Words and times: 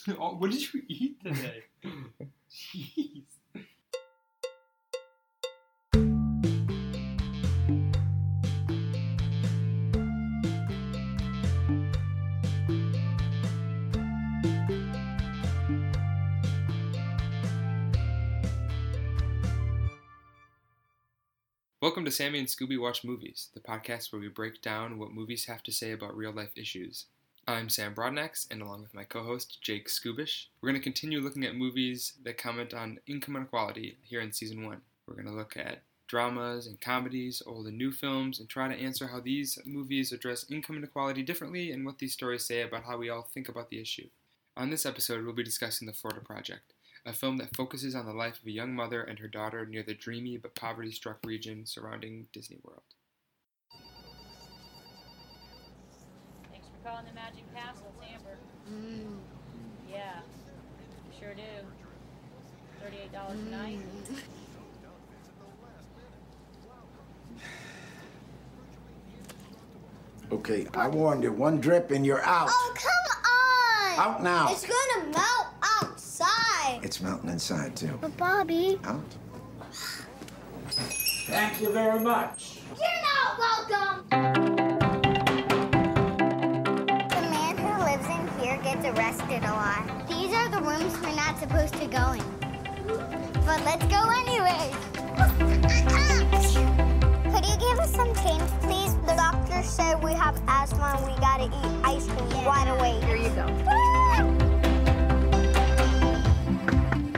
Oh, 0.18 0.36
what 0.36 0.50
did 0.50 0.72
you 0.72 0.82
eat 0.88 1.22
today? 1.22 1.64
Jeez. 2.50 3.24
Welcome 21.82 22.04
to 22.04 22.10
Sammy 22.10 22.38
and 22.38 22.48
Scooby 22.48 22.80
Watch 22.80 23.04
Movies, 23.04 23.48
the 23.52 23.60
podcast 23.60 24.12
where 24.12 24.20
we 24.20 24.28
break 24.28 24.62
down 24.62 24.98
what 24.98 25.12
movies 25.12 25.44
have 25.46 25.62
to 25.64 25.72
say 25.72 25.92
about 25.92 26.16
real 26.16 26.32
life 26.32 26.52
issues. 26.56 27.06
I'm 27.50 27.68
Sam 27.68 27.96
Broadnax, 27.96 28.46
and 28.52 28.62
along 28.62 28.82
with 28.82 28.94
my 28.94 29.02
co 29.02 29.24
host, 29.24 29.58
Jake 29.60 29.88
Scoobish, 29.88 30.46
we're 30.60 30.68
going 30.68 30.80
to 30.80 30.84
continue 30.84 31.20
looking 31.20 31.44
at 31.44 31.56
movies 31.56 32.12
that 32.22 32.38
comment 32.38 32.72
on 32.72 33.00
income 33.08 33.34
inequality 33.34 33.98
here 34.02 34.20
in 34.20 34.30
season 34.30 34.64
one. 34.64 34.82
We're 35.06 35.14
going 35.14 35.26
to 35.26 35.32
look 35.32 35.56
at 35.56 35.82
dramas 36.06 36.68
and 36.68 36.80
comedies, 36.80 37.42
old 37.44 37.66
and 37.66 37.76
new 37.76 37.90
films, 37.90 38.38
and 38.38 38.48
try 38.48 38.68
to 38.68 38.80
answer 38.80 39.08
how 39.08 39.18
these 39.18 39.58
movies 39.66 40.12
address 40.12 40.48
income 40.48 40.76
inequality 40.76 41.24
differently 41.24 41.72
and 41.72 41.84
what 41.84 41.98
these 41.98 42.12
stories 42.12 42.44
say 42.44 42.62
about 42.62 42.84
how 42.84 42.96
we 42.96 43.10
all 43.10 43.22
think 43.22 43.48
about 43.48 43.68
the 43.68 43.80
issue. 43.80 44.06
On 44.56 44.70
this 44.70 44.86
episode, 44.86 45.24
we'll 45.24 45.34
be 45.34 45.42
discussing 45.42 45.88
The 45.88 45.92
Florida 45.92 46.24
Project, 46.24 46.72
a 47.04 47.12
film 47.12 47.36
that 47.38 47.56
focuses 47.56 47.96
on 47.96 48.06
the 48.06 48.12
life 48.12 48.40
of 48.40 48.46
a 48.46 48.52
young 48.52 48.76
mother 48.76 49.02
and 49.02 49.18
her 49.18 49.28
daughter 49.28 49.66
near 49.66 49.82
the 49.82 49.94
dreamy 49.94 50.36
but 50.36 50.54
poverty 50.54 50.92
struck 50.92 51.18
region 51.26 51.66
surrounding 51.66 52.28
Disney 52.32 52.58
World. 52.62 52.82
Thanks 56.52 56.68
for 56.68 56.69
calling 56.84 57.04
the 57.06 57.12
Magic 57.14 57.44
Castle, 57.54 57.92
it's 58.00 58.12
Amber. 58.12 58.38
Mm. 58.70 59.18
Yeah, 59.90 60.20
sure 61.18 61.34
do. 61.34 61.42
Thirty-eight 62.82 63.12
dollars 63.12 63.38
a 63.38 63.50
night. 63.50 63.78
Okay, 70.32 70.66
I 70.74 70.86
warned 70.86 71.24
you. 71.24 71.32
One 71.32 71.60
drip 71.60 71.90
and 71.90 72.06
you're 72.06 72.22
out. 72.22 72.48
Oh, 72.52 72.74
come 72.76 73.98
on! 73.98 74.12
Out 74.14 74.22
now. 74.22 74.48
It's 74.52 74.64
gonna 74.64 75.08
melt 75.10 75.46
outside. 75.82 76.78
It's 76.84 77.00
melting 77.00 77.30
inside, 77.30 77.74
too. 77.74 77.98
But 78.00 78.16
Bobby, 78.16 78.78
Out? 78.84 79.02
Thank 81.26 81.60
you 81.60 81.70
very 81.70 81.98
much. 81.98 82.59
Are 90.60 90.78
rooms 90.78 90.98
we're 91.00 91.14
not 91.14 91.38
supposed 91.38 91.74
to 91.74 91.86
go 91.86 92.12
in. 92.12 92.24
But 93.46 93.64
let's 93.64 93.84
go 93.86 94.10
anyway. 94.10 94.70
Could 97.32 97.46
you 97.46 97.56
give 97.58 97.78
us 97.78 97.94
some 97.94 98.14
change, 98.16 98.42
please? 98.60 98.94
The 99.06 99.14
doctor 99.16 99.62
said 99.62 100.02
we 100.02 100.12
have 100.12 100.40
asthma 100.48 100.96
and 100.98 101.06
we 101.06 101.18
gotta 101.20 101.44
eat 101.44 101.84
ice 101.84 102.06
cream 102.06 102.44
right 102.44 102.68
away. 102.68 103.00
Here 103.06 103.16
you 103.16 103.30
go. 103.30 103.46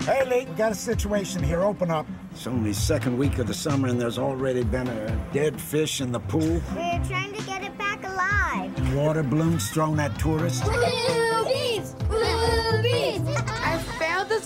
Haley, 0.03 0.47
we 0.47 0.55
got 0.55 0.73
a 0.73 0.77
situation 0.77 1.43
here. 1.43 1.63
Open 1.63 1.91
up. 1.91 2.07
It's 2.33 2.47
only 2.47 2.73
second 2.73 3.17
week 3.19 3.39
of 3.39 3.47
the 3.47 3.55
summer 3.55 3.89
and 3.89 4.01
there's 4.01 4.19
already 4.19 4.63
been 4.65 4.89
a 4.89 5.29
dead 5.33 5.61
fish 5.61 6.01
in 6.01 6.13
the 6.13 6.21
pool. 6.21 6.61
We're 6.75 7.05
trying 7.05 7.33
to 7.35 7.43
get 7.45 7.63
it 7.63 7.77
back 7.79 8.05
alive. 8.05 8.95
Water 8.95 9.23
balloons 9.23 9.71
thrown 9.71 10.01
at 10.01 10.19
tourists. 10.19 10.67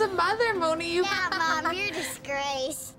a 0.07 0.15
mother, 0.15 0.55
Moonee. 0.55 0.89
You 0.89 1.05
yeah, 1.05 1.29
Mom, 1.37 1.73
you're 1.77 1.89
a 1.89 1.93
disgrace. 1.93 2.95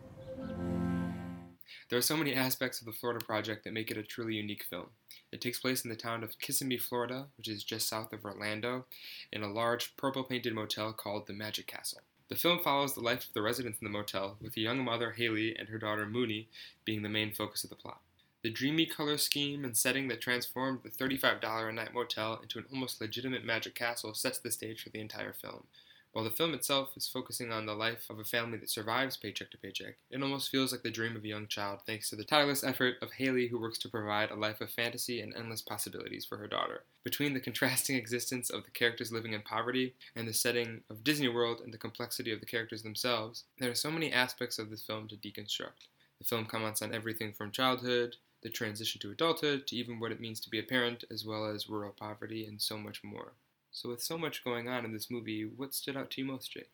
There 1.90 1.98
are 1.98 2.02
so 2.02 2.18
many 2.18 2.34
aspects 2.34 2.82
of 2.82 2.86
the 2.86 2.92
Florida 2.92 3.24
Project 3.24 3.64
that 3.64 3.74
make 3.74 3.90
it 3.90 3.98
a 3.98 4.04
truly 4.04 4.36
unique 4.36 4.64
film. 4.64 4.88
It 5.32 5.40
takes 5.40 5.60
place 5.60 5.86
in 5.86 5.90
the 5.90 5.96
town 5.96 6.22
of 6.22 6.38
Kissimmee, 6.40 6.78
Florida, 6.78 7.28
which 7.38 7.48
is 7.48 7.64
just 7.64 7.88
south 7.88 8.12
of 8.12 8.26
Orlando, 8.26 8.86
in 9.32 9.42
a 9.42 9.52
large 9.52 9.96
purple 9.96 10.24
painted 10.24 10.54
motel 10.54 10.92
called 10.92 11.28
the 11.28 11.34
Magic 11.34 11.68
Castle. 11.68 12.02
The 12.28 12.36
film 12.36 12.60
follows 12.60 12.94
the 12.94 13.02
life 13.02 13.26
of 13.26 13.34
the 13.34 13.42
residents 13.42 13.80
in 13.80 13.86
the 13.86 13.98
motel, 13.98 14.36
with 14.42 14.54
the 14.54 14.62
young 14.62 14.84
mother, 14.84 15.12
Haley, 15.12 15.56
and 15.58 15.70
her 15.70 15.78
daughter, 15.78 16.06
Moonee, 16.06 16.48
being 16.84 17.04
the 17.04 17.10
main 17.10 17.32
focus 17.34 17.64
of 17.64 17.70
the 17.70 17.78
plot. 17.78 18.02
The 18.44 18.50
dreamy 18.50 18.86
color 18.86 19.18
scheme 19.18 19.64
and 19.64 19.78
setting 19.78 20.10
that 20.10 20.20
transformed 20.20 20.80
the 20.84 20.90
$35 20.90 21.70
a 21.70 21.72
night 21.72 21.94
motel 21.94 22.40
into 22.42 22.60
an 22.60 22.66
almost 22.72 23.00
legitimate 23.00 23.46
magic 23.46 23.76
castle 23.76 24.14
sets 24.14 24.40
the 24.40 24.52
stage 24.52 24.84
for 24.84 24.90
the 24.90 25.00
entire 25.00 25.34
film. 25.34 25.64
While 26.18 26.24
the 26.24 26.32
film 26.32 26.56
itself 26.56 26.98
is 26.98 27.08
focusing 27.08 27.52
on 27.52 27.68
the 27.68 27.76
life 27.76 28.10
of 28.10 28.18
a 28.18 28.24
family 28.24 28.58
that 28.58 28.72
survives 28.72 29.16
paycheck 29.16 29.52
to 29.52 29.58
paycheck, 29.60 29.98
it 30.10 30.24
almost 30.24 30.50
feels 30.50 30.72
like 30.72 30.82
the 30.82 30.90
dream 30.90 31.16
of 31.16 31.24
a 31.24 31.28
young 31.28 31.46
child 31.46 31.82
thanks 31.86 32.10
to 32.10 32.16
the 32.16 32.24
tireless 32.24 32.64
effort 32.64 32.96
of 33.04 33.12
Haley, 33.12 33.50
who 33.50 33.60
works 33.60 33.78
to 33.78 33.88
provide 33.88 34.32
a 34.32 34.36
life 34.36 34.60
of 34.60 34.72
fantasy 34.72 35.22
and 35.22 35.32
endless 35.36 35.62
possibilities 35.62 36.26
for 36.26 36.38
her 36.38 36.48
daughter. 36.48 36.82
Between 37.04 37.36
the 37.36 37.40
contrasting 37.40 37.96
existence 37.98 38.50
of 38.50 38.64
the 38.64 38.72
characters 38.72 39.12
living 39.12 39.34
in 39.34 39.44
poverty 39.44 39.94
and 40.16 40.28
the 40.28 40.34
setting 40.34 40.82
of 40.90 41.04
Disney 41.04 41.28
World 41.28 41.62
and 41.64 41.72
the 41.72 41.78
complexity 41.78 42.32
of 42.32 42.40
the 42.40 42.48
characters 42.48 42.82
themselves, 42.82 43.44
there 43.60 43.70
are 43.70 43.76
so 43.76 43.92
many 43.92 44.12
aspects 44.12 44.58
of 44.58 44.72
this 44.72 44.82
film 44.82 45.08
to 45.10 45.16
deconstruct. 45.16 45.86
The 46.18 46.26
film 46.26 46.46
comments 46.46 46.82
on 46.82 46.96
everything 46.96 47.32
from 47.32 47.52
childhood, 47.52 48.16
the 48.42 48.50
transition 48.50 49.00
to 49.02 49.12
adulthood, 49.12 49.68
to 49.68 49.76
even 49.76 50.00
what 50.00 50.12
it 50.12 50.20
means 50.20 50.40
to 50.40 50.50
be 50.50 50.58
a 50.58 50.64
parent, 50.64 51.04
as 51.12 51.24
well 51.24 51.46
as 51.46 51.70
rural 51.70 51.94
poverty, 51.96 52.48
and 52.48 52.60
so 52.60 52.76
much 52.76 53.04
more. 53.04 53.34
So, 53.78 53.90
with 53.90 54.02
so 54.02 54.18
much 54.18 54.44
going 54.44 54.68
on 54.68 54.86
in 54.86 54.92
this 54.92 55.12
movie, 55.12 55.44
what 55.44 55.72
stood 55.72 55.96
out 55.96 56.10
to 56.12 56.22
you 56.22 56.26
most, 56.26 56.52
Jake? 56.52 56.72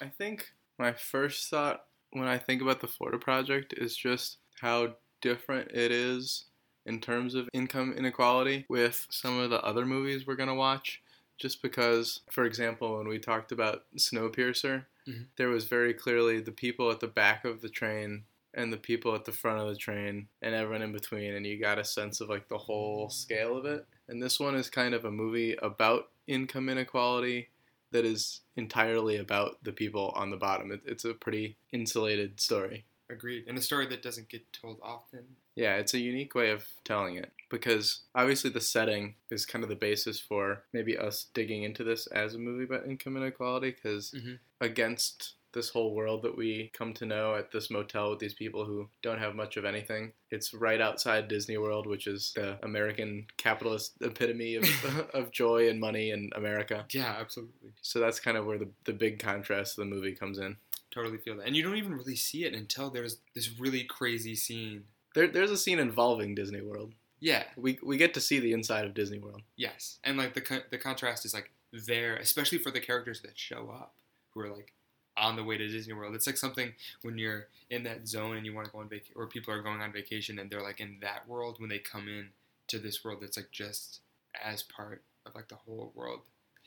I 0.00 0.08
think 0.08 0.52
my 0.76 0.92
first 0.92 1.48
thought 1.48 1.84
when 2.10 2.26
I 2.26 2.38
think 2.38 2.60
about 2.60 2.80
the 2.80 2.88
Florida 2.88 3.18
Project 3.18 3.72
is 3.76 3.96
just 3.96 4.38
how 4.60 4.96
different 5.20 5.70
it 5.70 5.92
is 5.92 6.46
in 6.86 7.00
terms 7.00 7.36
of 7.36 7.48
income 7.52 7.94
inequality 7.96 8.66
with 8.68 9.06
some 9.10 9.38
of 9.38 9.50
the 9.50 9.62
other 9.62 9.86
movies 9.86 10.26
we're 10.26 10.34
going 10.34 10.48
to 10.48 10.56
watch. 10.56 11.00
Just 11.36 11.62
because, 11.62 12.22
for 12.32 12.44
example, 12.44 12.98
when 12.98 13.06
we 13.06 13.20
talked 13.20 13.52
about 13.52 13.84
Snowpiercer, 13.96 14.86
Mhm. 15.06 15.28
there 15.36 15.50
was 15.50 15.66
very 15.66 15.94
clearly 15.94 16.40
the 16.40 16.50
people 16.50 16.90
at 16.90 16.98
the 16.98 17.06
back 17.06 17.44
of 17.44 17.60
the 17.60 17.68
train 17.68 18.24
and 18.54 18.72
the 18.72 18.76
people 18.76 19.14
at 19.14 19.24
the 19.24 19.30
front 19.30 19.60
of 19.60 19.68
the 19.68 19.76
train 19.76 20.28
and 20.42 20.52
everyone 20.52 20.82
in 20.82 20.90
between, 20.90 21.34
and 21.34 21.46
you 21.46 21.60
got 21.60 21.78
a 21.78 21.84
sense 21.84 22.20
of 22.20 22.28
like 22.28 22.48
the 22.48 22.58
whole 22.58 23.08
scale 23.08 23.56
of 23.56 23.66
it. 23.66 23.86
And 24.08 24.22
this 24.22 24.40
one 24.40 24.54
is 24.54 24.70
kind 24.70 24.94
of 24.94 25.04
a 25.04 25.10
movie 25.10 25.56
about 25.62 26.08
income 26.26 26.68
inequality 26.68 27.48
that 27.90 28.04
is 28.04 28.40
entirely 28.56 29.16
about 29.16 29.62
the 29.62 29.72
people 29.72 30.12
on 30.14 30.30
the 30.30 30.36
bottom. 30.36 30.70
It, 30.72 30.80
it's 30.84 31.04
a 31.04 31.14
pretty 31.14 31.56
insulated 31.72 32.40
story. 32.40 32.84
Agreed. 33.10 33.44
And 33.48 33.56
a 33.56 33.62
story 33.62 33.86
that 33.86 34.02
doesn't 34.02 34.28
get 34.28 34.52
told 34.52 34.78
often. 34.82 35.24
Yeah, 35.56 35.76
it's 35.76 35.94
a 35.94 35.98
unique 35.98 36.34
way 36.34 36.50
of 36.50 36.66
telling 36.84 37.16
it 37.16 37.32
because 37.48 38.02
obviously 38.14 38.50
the 38.50 38.60
setting 38.60 39.14
is 39.30 39.46
kind 39.46 39.62
of 39.64 39.70
the 39.70 39.76
basis 39.76 40.20
for 40.20 40.64
maybe 40.74 40.96
us 40.98 41.26
digging 41.32 41.62
into 41.62 41.82
this 41.84 42.06
as 42.08 42.34
a 42.34 42.38
movie 42.38 42.64
about 42.64 42.86
income 42.86 43.16
inequality 43.16 43.70
because 43.70 44.10
Mhm. 44.10 44.38
against 44.60 45.34
this 45.52 45.70
whole 45.70 45.94
world 45.94 46.22
that 46.22 46.36
we 46.36 46.70
come 46.74 46.92
to 46.94 47.06
know 47.06 47.34
at 47.34 47.50
this 47.50 47.70
motel 47.70 48.10
with 48.10 48.18
these 48.18 48.34
people 48.34 48.64
who 48.64 48.88
don't 49.02 49.18
have 49.18 49.34
much 49.34 49.56
of 49.56 49.64
anything. 49.64 50.12
It's 50.30 50.52
right 50.52 50.80
outside 50.80 51.28
Disney 51.28 51.56
World, 51.56 51.86
which 51.86 52.06
is 52.06 52.32
the 52.34 52.58
American 52.62 53.26
capitalist 53.38 53.92
epitome 54.00 54.56
of, 54.56 54.64
of 55.14 55.30
joy 55.30 55.68
and 55.70 55.80
money 55.80 56.10
in 56.10 56.30
America. 56.36 56.84
Yeah, 56.90 57.16
absolutely. 57.18 57.70
So 57.82 57.98
that's 57.98 58.20
kind 58.20 58.36
of 58.36 58.44
where 58.46 58.58
the, 58.58 58.68
the 58.84 58.92
big 58.92 59.18
contrast 59.18 59.78
of 59.78 59.84
the 59.88 59.94
movie 59.94 60.12
comes 60.14 60.38
in. 60.38 60.56
Totally 60.90 61.18
feel 61.18 61.36
that. 61.36 61.46
And 61.46 61.56
you 61.56 61.62
don't 61.62 61.76
even 61.76 61.94
really 61.94 62.16
see 62.16 62.44
it 62.44 62.54
until 62.54 62.90
there's 62.90 63.18
this 63.34 63.58
really 63.58 63.84
crazy 63.84 64.34
scene. 64.34 64.84
There, 65.14 65.28
there's 65.28 65.50
a 65.50 65.56
scene 65.56 65.78
involving 65.78 66.34
Disney 66.34 66.60
World. 66.60 66.92
Yeah, 67.20 67.42
We, 67.56 67.78
we 67.82 67.96
get 67.96 68.14
to 68.14 68.20
see 68.20 68.38
the 68.38 68.52
inside 68.52 68.84
of 68.84 68.94
Disney 68.94 69.18
World. 69.18 69.42
yes. 69.56 69.98
And 70.04 70.16
like 70.16 70.34
the 70.34 70.62
the 70.70 70.78
contrast 70.78 71.24
is 71.24 71.34
like 71.34 71.50
there, 71.72 72.14
especially 72.16 72.58
for 72.58 72.70
the 72.70 72.78
characters 72.80 73.22
that 73.22 73.36
show 73.36 73.70
up 73.70 73.94
who 74.30 74.40
are 74.40 74.48
like 74.54 74.72
on 75.18 75.36
the 75.36 75.44
way 75.44 75.56
to 75.58 75.68
Disney 75.68 75.92
World. 75.94 76.14
It's 76.14 76.26
like 76.26 76.36
something 76.36 76.72
when 77.02 77.18
you're 77.18 77.48
in 77.70 77.82
that 77.84 78.06
zone 78.08 78.36
and 78.36 78.46
you 78.46 78.54
want 78.54 78.66
to 78.66 78.72
go 78.72 78.78
on 78.78 78.88
vacation, 78.88 79.12
or 79.16 79.26
people 79.26 79.52
are 79.52 79.62
going 79.62 79.80
on 79.80 79.92
vacation 79.92 80.38
and 80.38 80.50
they're 80.50 80.62
like 80.62 80.80
in 80.80 80.98
that 81.00 81.28
world 81.28 81.56
when 81.58 81.68
they 81.70 81.78
come 81.78 82.08
in 82.08 82.28
to 82.68 82.78
this 82.78 83.04
world 83.04 83.18
that's 83.20 83.36
like 83.36 83.50
just 83.50 84.00
as 84.42 84.62
part 84.62 85.02
of 85.26 85.34
like 85.34 85.48
the 85.48 85.54
whole 85.56 85.92
world. 85.94 86.20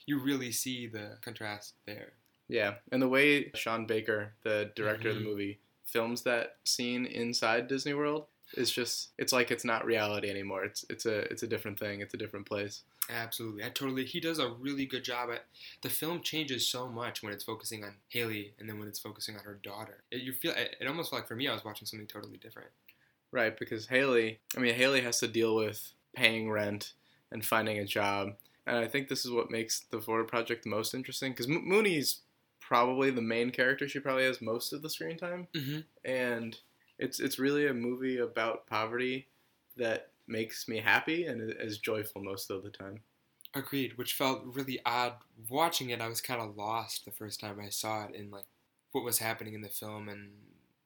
You 0.05 0.19
really 0.19 0.51
see 0.51 0.87
the 0.87 1.17
contrast 1.21 1.73
there. 1.85 2.13
Yeah, 2.47 2.75
and 2.91 3.01
the 3.01 3.07
way 3.07 3.51
Sean 3.55 3.85
Baker, 3.85 4.33
the 4.43 4.71
director 4.75 5.09
of 5.09 5.15
Mhm. 5.15 5.19
the 5.19 5.25
movie, 5.25 5.59
films 5.85 6.23
that 6.23 6.57
scene 6.63 7.05
inside 7.05 7.67
Disney 7.67 7.93
World 7.93 8.25
is 8.57 8.69
just 8.71 9.09
it's 9.17 9.31
like 9.31 9.51
it's 9.51 9.63
not 9.63 9.85
reality 9.85 10.29
anymore. 10.29 10.65
It's 10.65 10.83
it's 10.89 11.05
a 11.05 11.19
it's 11.31 11.43
a 11.43 11.47
different 11.47 11.79
thing. 11.79 12.01
It's 12.01 12.13
a 12.13 12.17
different 12.17 12.45
place. 12.45 12.83
Absolutely, 13.11 13.63
I 13.63 13.69
totally. 13.69 14.05
He 14.05 14.19
does 14.19 14.39
a 14.39 14.49
really 14.49 14.85
good 14.85 15.03
job 15.03 15.29
at. 15.31 15.45
The 15.81 15.89
film 15.89 16.21
changes 16.21 16.67
so 16.67 16.87
much 16.87 17.21
when 17.21 17.33
it's 17.33 17.43
focusing 17.43 17.83
on 17.83 17.95
Haley, 18.07 18.53
and 18.59 18.69
then 18.69 18.79
when 18.79 18.87
it's 18.87 18.99
focusing 18.99 19.35
on 19.35 19.43
her 19.43 19.59
daughter. 19.61 20.03
It, 20.11 20.21
you 20.21 20.31
feel 20.33 20.53
it, 20.53 20.75
it 20.79 20.87
almost 20.87 21.09
felt 21.09 21.21
like 21.23 21.27
for 21.27 21.35
me, 21.35 21.47
I 21.47 21.53
was 21.53 21.65
watching 21.65 21.85
something 21.85 22.07
totally 22.07 22.37
different. 22.37 22.69
Right, 23.31 23.57
because 23.57 23.87
Haley, 23.87 24.39
I 24.55 24.59
mean 24.59 24.73
Haley 24.75 25.01
has 25.01 25.19
to 25.19 25.27
deal 25.27 25.55
with 25.55 25.93
paying 26.15 26.49
rent 26.49 26.93
and 27.31 27.45
finding 27.45 27.79
a 27.79 27.85
job 27.85 28.33
and 28.67 28.75
I 28.77 28.87
think 28.87 29.07
this 29.07 29.23
is 29.25 29.31
what 29.31 29.49
makes 29.49 29.85
the 29.89 30.01
Florida 30.01 30.27
Project 30.27 30.63
the 30.63 30.69
most 30.69 30.93
interesting 30.93 31.31
because 31.31 31.47
M- 31.47 31.65
Moonee's 31.67 32.19
probably 32.59 33.09
the 33.09 33.21
main 33.21 33.49
character. 33.49 33.87
She 33.87 33.99
probably 33.99 34.25
has 34.25 34.41
most 34.41 34.71
of 34.73 34.81
the 34.81 34.89
screen 34.89 35.17
time, 35.17 35.47
Mm-hmm. 35.53 35.79
and 36.09 36.57
it's 36.99 37.19
it's 37.19 37.39
really 37.39 37.67
a 37.67 37.73
movie 37.73 38.17
about 38.17 38.67
poverty 38.67 39.27
that 39.77 40.10
makes 40.31 40.67
me 40.67 40.79
happy 40.79 41.25
and 41.25 41.53
is 41.59 41.77
joyful 41.77 42.23
most 42.23 42.49
of 42.49 42.63
the 42.63 42.69
time. 42.69 43.01
Agreed, 43.53 43.97
which 43.97 44.13
felt 44.13 44.43
really 44.45 44.79
odd. 44.85 45.13
Watching 45.49 45.89
it, 45.89 46.01
I 46.01 46.07
was 46.07 46.21
kind 46.21 46.41
of 46.41 46.55
lost 46.55 47.05
the 47.05 47.11
first 47.11 47.39
time 47.39 47.59
I 47.59 47.69
saw 47.69 48.05
it 48.05 48.15
in 48.15 48.31
like 48.31 48.45
what 48.93 49.03
was 49.03 49.19
happening 49.19 49.53
in 49.53 49.61
the 49.61 49.69
film 49.69 50.07
and 50.09 50.31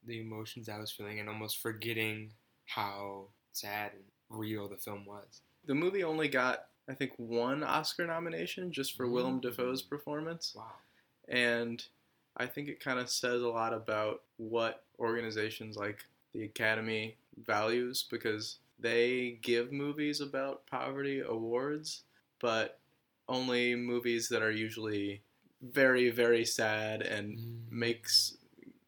the 0.06 0.20
emotions 0.20 0.68
I 0.68 0.80
was 0.80 0.92
feeling, 0.92 1.20
and 1.20 1.30
almost 1.30 1.62
forgetting 1.62 2.32
how 2.66 3.28
sad 3.54 3.92
and 3.94 4.04
real 4.30 4.68
the 4.68 4.78
film 4.78 5.06
was. 5.06 5.42
The 5.66 5.76
movie 5.76 6.04
only 6.04 6.28
got 6.28 6.66
I 6.90 6.94
think 6.94 7.14
one 7.18 7.64
Oscar 7.64 8.06
nomination 8.06 8.72
just 8.72 8.96
for 8.96 9.08
Willem 9.08 9.40
mm. 9.40 9.44
Dafoe's 9.44 9.82
performance. 9.82 10.54
Wow. 10.56 10.72
and 11.28 11.84
I 12.38 12.46
think 12.46 12.68
it 12.68 12.80
kind 12.80 13.00
of 13.00 13.10
says 13.10 13.42
a 13.42 13.48
lot 13.48 13.74
about 13.74 14.22
what 14.38 14.84
organizations 15.00 15.78
like 15.78 16.06
the 16.34 16.44
Academy 16.44 17.16
values 17.46 18.06
because 18.10 18.58
they 18.80 19.40
give 19.42 19.72
movies 19.72 20.22
about 20.22 20.68
poverty 20.68 21.22
awards, 21.22 22.04
but 22.42 22.80
only 23.28 23.76
movies 23.76 24.30
that 24.30 24.42
are 24.42 24.52
usually 24.52 25.22
very 25.62 26.12
very 26.12 26.46
sad 26.46 27.02
and 27.02 27.40
mm. 27.40 27.58
makes 27.72 28.38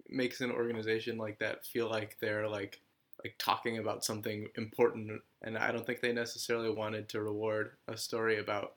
makes 0.10 0.42
an 0.42 0.52
organization 0.52 1.18
like 1.18 1.40
that 1.40 1.66
feel 1.66 1.90
like 1.90 2.18
they're 2.20 2.48
like 2.48 2.82
like 3.24 3.34
talking 3.40 3.80
about 3.80 4.06
something 4.06 4.48
important 4.58 5.10
and 5.42 5.58
I 5.58 5.72
don't 5.72 5.86
think 5.86 6.02
they 6.02 6.14
necessarily 6.14 6.70
wanted 6.70 7.10
to 7.10 7.22
reward 7.22 7.72
a 7.88 7.98
story 7.98 8.38
about 8.38 8.74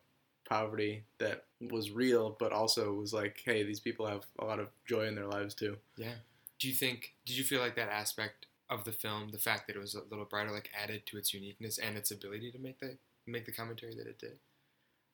poverty 0.48 1.04
that 1.18 1.44
was 1.70 1.90
real 1.90 2.36
but 2.40 2.52
also 2.52 2.94
was 2.94 3.12
like 3.12 3.42
hey 3.44 3.62
these 3.64 3.80
people 3.80 4.06
have 4.06 4.24
a 4.38 4.44
lot 4.46 4.60
of 4.60 4.68
joy 4.86 5.06
in 5.06 5.14
their 5.14 5.26
lives 5.26 5.54
too 5.54 5.76
Yeah. 5.96 6.14
Do 6.60 6.68
you 6.68 6.74
think? 6.74 7.14
Did 7.24 7.38
you 7.38 7.44
feel 7.44 7.60
like 7.60 7.74
that 7.76 7.88
aspect 7.88 8.46
of 8.70 8.84
the 8.84 8.92
film, 8.92 9.30
the 9.30 9.38
fact 9.38 9.66
that 9.66 9.76
it 9.76 9.80
was 9.80 9.94
a 9.94 10.02
little 10.10 10.24
brighter, 10.24 10.50
like 10.50 10.70
added 10.80 11.04
to 11.06 11.18
its 11.18 11.34
uniqueness 11.34 11.78
and 11.78 11.96
its 11.96 12.10
ability 12.10 12.52
to 12.52 12.58
make 12.58 12.78
the 12.80 12.96
make 13.26 13.44
the 13.44 13.52
commentary 13.52 13.94
that 13.96 14.06
it 14.06 14.18
did? 14.18 14.38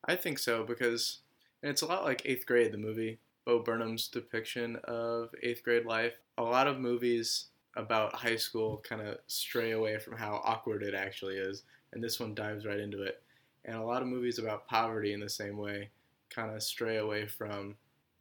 I 0.05 0.15
think 0.15 0.39
so 0.39 0.63
because 0.63 1.21
and 1.63 1.71
it's 1.71 1.83
a 1.83 1.87
lot 1.87 2.05
like 2.05 2.23
Eighth 2.25 2.47
Grade, 2.47 2.73
the 2.73 2.79
movie. 2.79 3.19
Bo 3.47 3.61
Burnham's 3.61 4.09
depiction 4.09 4.77
of 4.85 5.31
eighth 5.43 5.63
grade 5.63 5.87
life. 5.87 6.15
A 6.37 6.43
lot 6.43 6.67
of 6.67 6.81
movies 6.81 7.47
about 7.77 8.15
high 8.15 8.37
school 8.37 8.83
kind 8.87 9.01
of 9.01 9.19
stray 9.29 9.71
away 9.71 9.99
from 9.99 10.17
how 10.17 10.43
awkward 10.45 10.83
it 10.83 10.95
actually 10.95 11.37
is, 11.37 11.63
and 11.93 12.03
this 12.03 12.19
one 12.19 12.35
dives 12.35 12.67
right 12.67 12.81
into 12.81 13.03
it. 13.03 13.23
And 13.65 13.77
a 13.77 13.85
lot 13.85 14.03
of 14.03 14.09
movies 14.09 14.39
about 14.39 14.67
poverty 14.67 15.13
in 15.13 15.21
the 15.21 15.29
same 15.29 15.57
way 15.57 15.91
kind 16.29 16.55
of 16.55 16.63
stray 16.63 16.97
away 16.97 17.27
from 17.27 17.77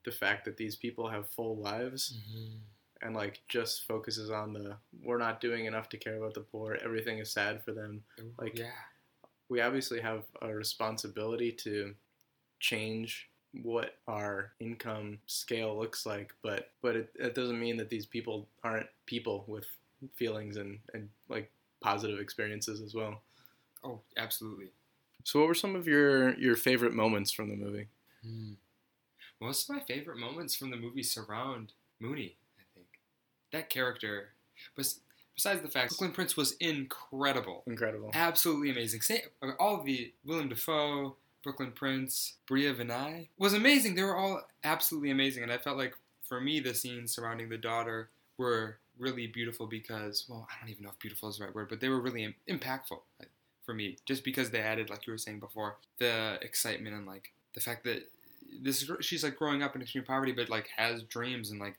the 0.06 0.12
fact 0.12 0.46
that 0.46 0.58
these 0.58 0.76
people 0.76 1.10
have 1.10 1.28
full 1.28 1.58
lives 1.58 2.18
Mm-hmm. 2.18 2.58
And 3.06 3.16
like 3.16 3.42
just 3.48 3.86
focuses 3.88 4.32
on 4.32 4.52
the 4.52 4.78
we're 5.04 5.20
not 5.20 5.40
doing 5.40 5.66
enough 5.66 5.90
to 5.90 5.98
care 5.98 6.18
about 6.18 6.34
the 6.34 6.40
poor. 6.40 6.80
Everything 6.84 7.20
is 7.20 7.32
sad 7.32 7.64
for 7.64 7.72
them. 7.72 8.04
Like, 8.40 8.58
yeah, 8.58 8.72
we 9.48 9.62
obviously 9.62 10.02
have 10.02 10.24
a 10.42 10.54
responsibility 10.54 11.52
to 11.52 11.94
change 12.60 13.30
what 13.62 13.98
our 14.08 14.52
income 14.60 15.20
scale 15.28 15.78
looks 15.78 16.06
like, 16.06 16.34
but 16.42 16.72
but 16.82 16.96
it, 16.96 17.10
it 17.16 17.36
doesn't 17.36 17.60
mean 17.60 17.78
that 17.78 17.90
these 17.90 18.06
people 18.06 18.48
aren't 18.64 18.88
people 19.06 19.46
with 19.48 19.66
feelings 20.16 20.58
and, 20.58 20.80
and 20.94 21.10
like 21.30 21.52
positive 21.82 22.20
experiences 22.20 22.82
as 22.82 22.94
well. 22.94 23.22
oh, 23.84 24.02
absolutely. 24.18 24.72
So 25.24 25.40
what 25.40 25.48
were 25.48 25.54
some 25.54 25.76
of 25.76 25.88
your 25.88 26.36
your 26.40 26.56
favorite 26.56 26.94
moments 26.94 27.32
from 27.32 27.50
the 27.50 27.56
movie? 27.56 27.88
Hmm. 28.24 28.54
Most 29.40 29.70
of 29.70 29.76
my 29.76 29.82
favorite 29.84 30.18
moments 30.18 30.56
from 30.56 30.72
the 30.72 30.78
movie 30.78 31.04
surround 31.04 31.74
Moonee. 32.02 32.36
I 33.56 33.60
that 33.60 33.70
character, 33.70 34.30
bes- 34.76 35.00
besides 35.36 35.62
the 35.62 35.68
fact 35.68 35.90
Brooklyn 35.90 36.12
Prince 36.12 36.38
was 36.38 36.54
incredible, 36.60 37.64
Incredible. 37.68 38.12
absolutely 38.14 38.70
amazing. 38.72 39.02
Say, 39.02 39.24
all 39.60 39.80
of 39.80 39.86
the 39.86 40.14
Willem 40.26 40.50
Dafoe, 40.50 41.16
Brooklyn 41.44 41.72
Prince, 41.72 42.34
Bria 42.48 42.74
Vinaite 42.74 43.30
was 43.38 43.54
amazing. 43.54 43.96
They 43.96 44.04
were 44.04 44.18
all 44.18 44.42
absolutely 44.64 45.12
amazing, 45.12 45.44
and 45.44 45.52
I 45.52 45.58
felt 45.58 45.78
like 45.78 45.94
for 46.24 46.42
me 46.42 46.60
the 46.60 46.74
scenes 46.74 47.14
surrounding 47.14 47.50
the 47.50 47.58
daughter 47.58 48.10
were 48.38 48.78
really 48.98 49.28
beautiful 49.28 49.68
because, 49.68 50.26
well, 50.28 50.48
I 50.50 50.60
don't 50.60 50.70
even 50.72 50.84
know 50.84 50.90
if 50.90 51.00
beautiful 51.00 51.30
is 51.30 51.38
the 51.38 51.46
right 51.46 51.54
word, 51.56 51.70
but 51.70 51.80
they 51.82 51.90
were 51.90 52.00
really 52.02 52.24
Im- 52.24 52.36
impactful 52.50 53.00
like, 53.20 53.30
for 53.66 53.74
me, 53.74 53.98
just 54.06 54.24
because 54.24 54.50
they 54.52 54.60
added, 54.60 54.90
like 54.90 55.06
you 55.06 55.12
were 55.14 55.18
saying 55.18 55.40
before, 55.40 55.78
the 56.00 56.38
excitement 56.42 56.96
and 56.96 57.06
like 57.06 57.32
the 57.54 57.60
fact 57.60 57.84
that 57.84 58.10
this 58.62 58.90
she's 59.02 59.24
like 59.24 59.36
growing 59.36 59.62
up 59.64 59.76
in 59.76 59.82
extreme 59.82 60.04
poverty, 60.04 60.32
but 60.32 60.50
like 60.50 60.68
has 60.78 61.04
dreams 61.04 61.52
and 61.52 61.60
like 61.60 61.76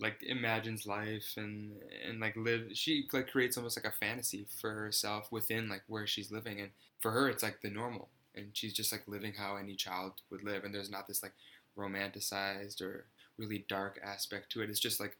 like 0.00 0.22
imagines 0.22 0.86
life 0.86 1.34
and 1.36 1.72
and 2.06 2.20
like 2.20 2.36
live 2.36 2.68
she 2.72 3.06
like 3.12 3.30
creates 3.30 3.56
almost 3.56 3.78
like 3.78 3.92
a 3.92 3.96
fantasy 3.96 4.46
for 4.60 4.72
herself 4.72 5.30
within 5.30 5.68
like 5.68 5.82
where 5.86 6.06
she's 6.06 6.32
living. 6.32 6.60
And 6.60 6.70
for 7.00 7.10
her 7.12 7.28
it's 7.28 7.42
like 7.42 7.60
the 7.60 7.70
normal. 7.70 8.08
And 8.34 8.48
she's 8.52 8.72
just 8.72 8.92
like 8.92 9.02
living 9.06 9.34
how 9.34 9.56
any 9.56 9.74
child 9.74 10.14
would 10.30 10.44
live. 10.44 10.64
And 10.64 10.74
there's 10.74 10.90
not 10.90 11.06
this 11.06 11.22
like 11.22 11.34
romanticized 11.76 12.80
or 12.80 13.06
really 13.36 13.64
dark 13.68 14.00
aspect 14.02 14.50
to 14.52 14.62
it. 14.62 14.70
It's 14.70 14.80
just 14.80 15.00
like 15.00 15.16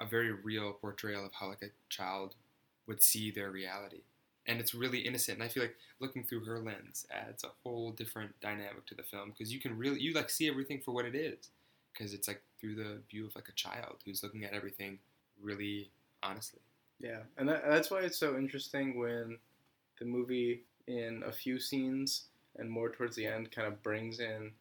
a 0.00 0.06
very 0.06 0.32
real 0.32 0.72
portrayal 0.72 1.24
of 1.24 1.32
how 1.32 1.48
like 1.48 1.62
a 1.62 1.70
child 1.88 2.34
would 2.86 3.02
see 3.02 3.30
their 3.30 3.50
reality. 3.50 4.02
And 4.46 4.60
it's 4.60 4.74
really 4.74 5.00
innocent. 5.00 5.38
And 5.38 5.44
i 5.44 5.48
feel 5.48 5.64
like 5.64 5.76
looking 6.00 6.24
through 6.24 6.44
her 6.44 6.58
lens 6.58 7.06
adds 7.10 7.44
a 7.44 7.48
whole 7.62 7.92
different 7.92 8.32
dynamic 8.40 8.86
to 8.86 8.94
the 8.94 9.02
film 9.02 9.30
because 9.30 9.52
you 9.52 9.60
can 9.60 9.76
really 9.76 10.00
you 10.00 10.14
like 10.14 10.30
see 10.30 10.48
everything 10.48 10.80
for 10.84 10.92
what 10.92 11.04
it 11.04 11.14
is 11.14 11.50
because 11.92 12.14
it's 12.14 12.28
like 12.28 12.42
through 12.60 12.76
the 12.76 13.00
view 13.10 13.26
of 13.26 13.34
like 13.34 13.48
a 13.48 13.52
child 13.52 13.96
who's 14.04 14.22
looking 14.22 14.44
at 14.44 14.52
everything 14.52 14.98
really 15.40 15.90
honestly. 16.22 16.60
Yeah, 17.00 17.20
and 17.36 17.48
that, 17.48 17.64
that's 17.68 17.90
why 17.90 18.00
it's 18.00 18.18
so 18.18 18.36
interesting 18.36 18.98
when 18.98 19.38
the 19.98 20.04
movie, 20.04 20.64
in 20.86 21.22
a 21.26 21.32
few 21.32 21.58
scenes 21.58 22.24
and 22.56 22.70
more 22.70 22.90
towards 22.90 23.16
the 23.16 23.26
end, 23.26 23.50
kind 23.50 23.66
of 23.66 23.82
brings 23.82 24.20
in 24.20 24.52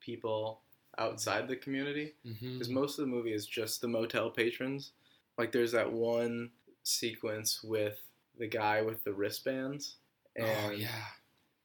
people 0.00 0.60
outside 0.98 1.48
the 1.48 1.56
community. 1.56 2.14
Mm-hmm. 2.26 2.54
Because 2.54 2.68
most 2.68 2.98
of 2.98 3.04
the 3.04 3.10
movie 3.10 3.32
is 3.32 3.46
just 3.46 3.80
the 3.80 3.88
motel 3.88 4.30
patrons. 4.30 4.92
Like, 5.36 5.52
there's 5.52 5.72
that 5.72 5.92
one 5.92 6.50
sequence 6.82 7.62
with 7.62 8.00
the 8.38 8.46
guy 8.46 8.82
with 8.82 9.04
the 9.04 9.12
wristbands. 9.12 9.96
And 10.36 10.46
oh 10.64 10.70
yeah, 10.70 11.04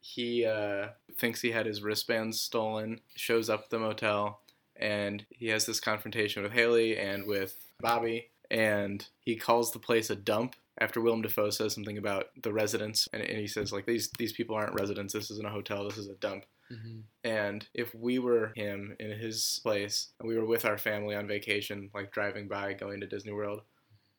he 0.02 0.46
uh, 0.46 0.90
thinks 1.18 1.42
he 1.42 1.52
had 1.52 1.66
his 1.66 1.82
wristbands 1.82 2.42
stolen, 2.42 3.00
shows 3.16 3.50
up 3.50 3.64
at 3.64 3.70
the 3.70 3.80
motel, 3.80 4.42
and 4.80 5.26
he 5.30 5.48
has 5.48 5.66
this 5.66 5.80
confrontation 5.80 6.44
with 6.44 6.52
Haley 6.52 6.98
and 6.98 7.26
with 7.28 7.56
Bobby, 7.80 8.30
and 8.50 9.06
he 9.20 9.36
calls 9.36 9.72
the 9.72 9.80
place 9.80 10.10
a 10.10 10.16
dump 10.16 10.56
after 10.80 11.02
Willem 11.02 11.22
Dafoe 11.22 11.50
says 11.50 11.74
something 11.74 11.98
about 11.98 12.28
the 12.42 12.54
residents, 12.54 13.08
and, 13.12 13.22
and 13.22 13.40
he 13.40 13.48
says 13.48 13.72
like 13.72 13.86
these 13.86 14.10
these 14.18 14.34
people 14.34 14.56
aren't 14.56 14.80
residents. 14.80 15.14
This 15.14 15.32
isn't 15.32 15.48
a 15.48 15.52
hotel. 15.52 15.84
This 15.84 15.98
is 15.98 16.10
a 16.10 16.16
dump. 16.16 16.46
mm-hmm. 16.72 17.00
And 17.24 17.68
if 17.74 17.94
we 17.96 18.20
were 18.20 18.52
him 18.56 18.96
in 19.00 19.12
his 19.12 19.60
place, 19.64 20.10
and 20.20 20.28
we 20.28 20.38
were 20.38 20.46
with 20.46 20.66
our 20.66 20.78
family 20.78 21.16
on 21.16 21.28
vacation, 21.28 21.90
like 21.94 22.12
driving 22.12 22.48
by, 22.48 22.74
going 22.74 23.00
to 23.02 23.08
Disney 23.08 23.34
World, 23.34 23.62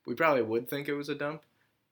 we 0.06 0.14
probably 0.14 0.42
would 0.42 0.68
think 0.68 0.88
it 0.88 0.94
was 0.94 1.08
a 1.08 1.14
dump. 1.14 1.42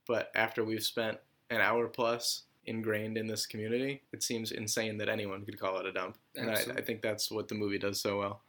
But 0.07 0.31
after 0.35 0.64
we've 0.64 0.85
spent 0.85 1.19
an 1.50 1.61
hour 1.61 1.88
plus 1.88 2.43
ingrained 2.64 3.17
in 3.17 3.26
this 3.26 3.47
community, 3.47 4.02
it 4.12 4.23
seems 4.23 4.50
insane 4.50 4.99
that 4.99 5.09
anyone 5.09 5.45
could 5.45 5.59
call 5.59 5.79
it 5.79 5.87
a 5.87 5.93
dump. 5.93 6.17
And 6.35 6.50
I, 6.50 6.64
I 6.76 6.81
think 6.81 7.02
that's 7.02 7.31
what 7.31 7.49
the 7.49 7.55
movie 7.55 7.79
does 7.79 8.00
so 8.00 8.19
well. 8.19 8.43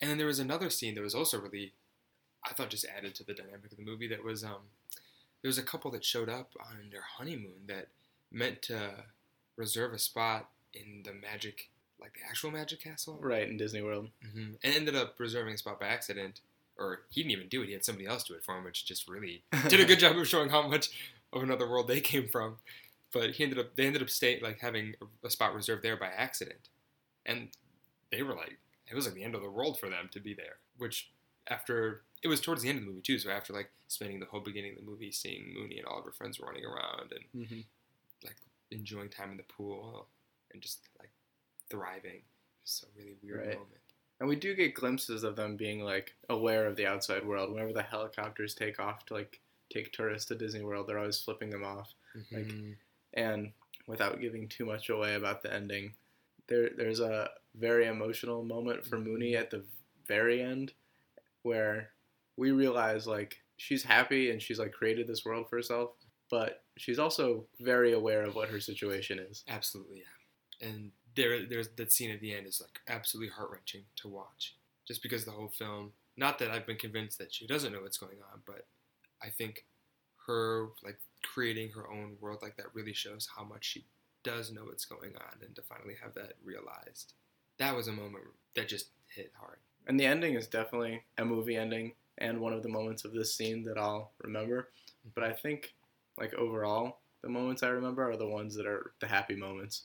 And 0.00 0.10
then 0.10 0.18
there 0.18 0.26
was 0.26 0.38
another 0.38 0.70
scene 0.70 0.94
that 0.94 1.02
was 1.02 1.14
also 1.14 1.40
really, 1.40 1.72
I 2.44 2.52
thought, 2.54 2.70
just 2.70 2.86
added 2.96 3.14
to 3.16 3.24
the 3.24 3.34
dynamic 3.34 3.70
of 3.72 3.76
the 3.78 3.84
movie. 3.84 4.08
That 4.08 4.24
was 4.24 4.44
um, 4.44 4.68
there 5.42 5.48
was 5.48 5.58
a 5.58 5.62
couple 5.62 5.90
that 5.92 6.04
showed 6.04 6.28
up 6.28 6.52
on 6.60 6.90
their 6.90 7.02
honeymoon 7.16 7.66
that 7.66 7.88
meant 8.30 8.62
to 8.62 8.90
reserve 9.56 9.92
a 9.92 9.98
spot 9.98 10.48
in 10.72 11.02
the 11.04 11.12
magic, 11.12 11.70
like 12.00 12.14
the 12.14 12.26
actual 12.28 12.50
magic 12.50 12.80
castle, 12.82 13.18
Right, 13.20 13.48
in 13.48 13.56
Disney 13.56 13.82
World. 13.82 14.10
hmm 14.32 14.52
and 14.62 14.74
ended 14.74 14.96
up 14.96 15.14
reserving 15.18 15.54
a 15.54 15.58
spot 15.58 15.78
by 15.80 15.86
accident. 15.86 16.40
Or 16.76 17.02
he 17.10 17.22
didn't 17.22 17.32
even 17.32 17.48
do 17.48 17.62
it; 17.62 17.66
he 17.68 17.72
had 17.72 17.84
somebody 17.84 18.06
else 18.06 18.24
do 18.24 18.34
it 18.34 18.42
for 18.42 18.58
him, 18.58 18.64
which 18.64 18.84
just 18.84 19.06
really 19.06 19.44
did 19.68 19.78
a 19.78 19.84
good 19.84 20.00
job 20.00 20.16
of 20.16 20.26
showing 20.26 20.48
how 20.48 20.66
much 20.66 20.90
of 21.32 21.40
another 21.42 21.68
world 21.68 21.86
they 21.86 22.00
came 22.00 22.26
from. 22.26 22.56
But 23.12 23.30
he 23.32 23.44
ended 23.44 23.60
up 23.60 23.76
they 23.76 23.86
ended 23.86 24.02
up 24.02 24.10
staying 24.10 24.42
like 24.42 24.58
having 24.58 24.94
a 25.24 25.30
spot 25.30 25.54
reserved 25.54 25.84
there 25.84 25.96
by 25.96 26.08
accident, 26.08 26.68
and 27.24 27.50
they 28.10 28.22
were 28.24 28.34
like 28.34 28.58
it 28.94 28.96
was 28.96 29.06
like 29.06 29.14
the 29.14 29.24
end 29.24 29.34
of 29.34 29.42
the 29.42 29.50
world 29.50 29.78
for 29.78 29.88
them 29.90 30.08
to 30.12 30.20
be 30.20 30.34
there. 30.34 30.56
Which 30.78 31.10
after 31.48 32.02
it 32.22 32.28
was 32.28 32.40
towards 32.40 32.62
the 32.62 32.68
end 32.68 32.78
of 32.78 32.84
the 32.84 32.90
movie 32.90 33.02
too, 33.02 33.18
so 33.18 33.30
after 33.30 33.52
like 33.52 33.70
spending 33.88 34.20
the 34.20 34.26
whole 34.26 34.40
beginning 34.40 34.72
of 34.72 34.78
the 34.78 34.90
movie 34.90 35.10
seeing 35.12 35.54
Moonee 35.56 35.78
and 35.78 35.86
all 35.86 35.98
of 35.98 36.04
her 36.04 36.12
friends 36.12 36.40
running 36.40 36.64
around 36.64 37.12
and 37.12 37.48
hmm 37.48 37.60
like 38.24 38.36
enjoying 38.70 39.10
time 39.10 39.30
in 39.30 39.36
the 39.36 39.42
pool 39.44 40.06
and 40.52 40.62
just 40.62 40.80
like 40.98 41.10
thriving, 41.68 42.22
just 42.64 42.84
a 42.84 42.86
really 42.96 43.16
weird 43.22 43.38
Right. 43.40 43.48
moment. 43.54 43.80
And 44.20 44.28
we 44.28 44.36
do 44.36 44.54
get 44.54 44.74
glimpses 44.74 45.24
of 45.24 45.36
them 45.36 45.56
being 45.56 45.80
like 45.80 46.14
aware 46.30 46.66
of 46.66 46.76
the 46.76 46.86
outside 46.86 47.26
world. 47.26 47.50
Whenever 47.52 47.72
the 47.72 47.82
helicopters 47.82 48.54
take 48.54 48.78
off 48.80 49.04
to 49.06 49.14
like 49.14 49.40
take 49.70 49.92
tourists 49.92 50.28
to 50.28 50.34
Disney 50.36 50.62
World, 50.62 50.86
they're 50.86 50.98
always 50.98 51.20
flipping 51.20 51.50
them 51.50 51.64
off. 51.64 51.92
Like, 52.32 52.46
Mhm. 52.46 52.76
And 53.14 53.52
without 53.86 54.20
giving 54.20 54.48
too 54.48 54.64
much 54.64 54.88
away 54.88 55.14
about 55.14 55.42
the 55.42 55.52
ending, 55.52 55.94
there 56.46 56.70
there's 56.70 57.00
a 57.00 57.30
very 57.58 57.86
emotional 57.86 58.42
moment 58.44 58.84
for 58.84 58.98
mm-hmm. 58.98 59.16
Moonee 59.16 59.36
at 59.36 59.50
the 59.50 59.64
very 60.06 60.42
end 60.42 60.72
where 61.42 61.90
we 62.36 62.50
realize 62.50 63.06
like 63.06 63.40
she's 63.56 63.82
happy 63.82 64.30
and 64.30 64.40
she's 64.42 64.58
like 64.58 64.72
created 64.72 65.06
this 65.06 65.24
world 65.24 65.48
for 65.48 65.56
herself, 65.56 65.90
but 66.30 66.62
she's 66.76 66.98
also 66.98 67.44
very 67.60 67.92
aware 67.92 68.24
of 68.24 68.34
what 68.34 68.48
her 68.48 68.60
situation 68.60 69.18
is. 69.18 69.44
Absolutely, 69.48 69.98
yeah. 69.98 70.68
And 70.68 70.90
there, 71.14 71.46
there's 71.46 71.68
that 71.76 71.92
scene 71.92 72.10
at 72.10 72.20
the 72.20 72.34
end 72.34 72.46
is 72.46 72.60
like 72.60 72.80
absolutely 72.88 73.30
heart 73.32 73.50
wrenching 73.52 73.82
to 73.96 74.08
watch, 74.08 74.56
just 74.86 75.02
because 75.02 75.24
the 75.24 75.30
whole 75.30 75.48
film. 75.48 75.92
Not 76.16 76.38
that 76.38 76.50
I've 76.50 76.66
been 76.66 76.76
convinced 76.76 77.18
that 77.18 77.34
she 77.34 77.44
doesn't 77.46 77.72
know 77.72 77.82
what's 77.82 77.98
going 77.98 78.18
on, 78.32 78.40
but 78.46 78.66
I 79.22 79.30
think 79.30 79.64
her 80.26 80.68
like 80.82 80.98
creating 81.22 81.70
her 81.70 81.90
own 81.90 82.16
world 82.20 82.38
like 82.40 82.56
that 82.56 82.74
really 82.74 82.92
shows 82.92 83.28
how 83.36 83.44
much 83.44 83.64
she 83.64 83.84
does 84.22 84.52
know 84.52 84.62
what's 84.64 84.84
going 84.84 85.12
on, 85.16 85.38
and 85.44 85.54
to 85.56 85.62
finally 85.62 85.96
have 86.02 86.14
that 86.14 86.34
realized, 86.44 87.14
that 87.58 87.74
was 87.76 87.88
a 87.88 87.92
moment 87.92 88.24
that 88.54 88.68
just 88.68 88.88
hit 89.08 89.32
hard. 89.38 89.58
And 89.86 89.98
the 90.00 90.06
ending 90.06 90.34
is 90.34 90.46
definitely 90.46 91.02
a 91.18 91.24
movie 91.24 91.56
ending 91.56 91.92
and 92.18 92.40
one 92.40 92.52
of 92.52 92.62
the 92.62 92.68
moments 92.68 93.04
of 93.04 93.12
this 93.12 93.34
scene 93.34 93.62
that 93.64 93.76
I'll 93.78 94.12
remember. 94.22 94.68
But 95.14 95.24
I 95.24 95.32
think, 95.32 95.74
like 96.18 96.32
overall, 96.34 97.00
the 97.22 97.28
moments 97.28 97.62
I 97.62 97.68
remember 97.68 98.08
are 98.08 98.16
the 98.16 98.26
ones 98.26 98.54
that 98.56 98.66
are 98.66 98.92
the 99.00 99.06
happy 99.06 99.34
moments, 99.36 99.82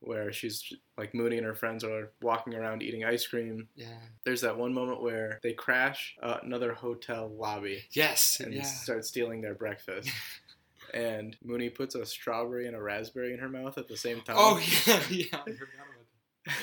where 0.00 0.32
she's 0.32 0.72
like 0.96 1.12
Moonee 1.12 1.36
and 1.36 1.46
her 1.46 1.54
friends 1.54 1.84
are 1.84 2.10
walking 2.22 2.54
around 2.54 2.82
eating 2.82 3.04
ice 3.04 3.26
cream. 3.26 3.68
Yeah. 3.76 3.86
There's 4.24 4.40
that 4.40 4.56
one 4.56 4.72
moment 4.72 5.02
where 5.02 5.38
they 5.42 5.52
crash 5.52 6.16
uh, 6.22 6.38
another 6.42 6.72
hotel 6.72 7.28
lobby 7.28 7.84
Yes. 7.90 8.40
and 8.40 8.52
yeah. 8.54 8.62
start 8.62 9.04
stealing 9.04 9.40
their 9.42 9.54
breakfast. 9.54 10.08
and 10.94 11.36
Moonee 11.46 11.74
puts 11.74 11.94
a 11.94 12.04
strawberry 12.06 12.66
and 12.66 12.74
a 12.76 12.82
raspberry 12.82 13.32
in 13.32 13.38
her 13.38 13.48
mouth 13.48 13.78
at 13.78 13.88
the 13.88 13.96
same 13.96 14.20
time. 14.22 14.36
Oh 14.38 14.58
yeah, 14.86 15.02
yeah. 15.10 15.24
I 15.32 15.52
forgot 15.52 15.86
about 15.86 16.06
that. 16.46 16.54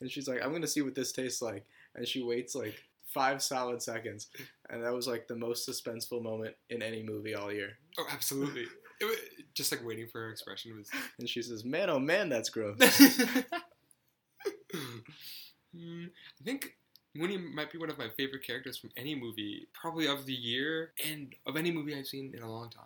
And 0.00 0.10
she's 0.10 0.28
like, 0.28 0.42
I'm 0.44 0.52
gonna 0.52 0.66
see 0.66 0.82
what 0.82 0.94
this 0.94 1.12
tastes 1.12 1.42
like. 1.42 1.64
And 1.94 2.06
she 2.06 2.22
waits 2.22 2.54
like 2.54 2.74
five 3.06 3.42
solid 3.42 3.80
seconds. 3.82 4.28
And 4.68 4.82
that 4.84 4.92
was 4.92 5.06
like 5.06 5.26
the 5.28 5.36
most 5.36 5.68
suspenseful 5.68 6.22
moment 6.22 6.54
in 6.70 6.82
any 6.82 7.02
movie 7.02 7.34
all 7.34 7.52
year. 7.52 7.78
Oh, 7.98 8.06
absolutely. 8.12 8.66
It 9.00 9.04
was, 9.04 9.16
just 9.54 9.72
like 9.72 9.84
waiting 9.84 10.06
for 10.06 10.20
her 10.20 10.30
expression 10.30 10.76
was. 10.76 10.90
And 11.18 11.28
she 11.28 11.42
says, 11.42 11.64
Man, 11.64 11.90
oh 11.90 11.98
man, 11.98 12.28
that's 12.28 12.50
gross. 12.50 12.78
I 15.74 16.44
think 16.44 16.76
Moonee 17.16 17.52
might 17.54 17.70
be 17.72 17.78
one 17.78 17.90
of 17.90 17.98
my 17.98 18.08
favorite 18.16 18.46
characters 18.46 18.76
from 18.76 18.90
any 18.96 19.14
movie, 19.14 19.66
probably 19.72 20.06
of 20.06 20.26
the 20.26 20.32
year, 20.34 20.92
and 21.06 21.34
of 21.46 21.56
any 21.56 21.70
movie 21.70 21.96
I've 21.96 22.06
seen 22.06 22.32
in 22.36 22.42
a 22.42 22.50
long 22.50 22.70
time. 22.70 22.84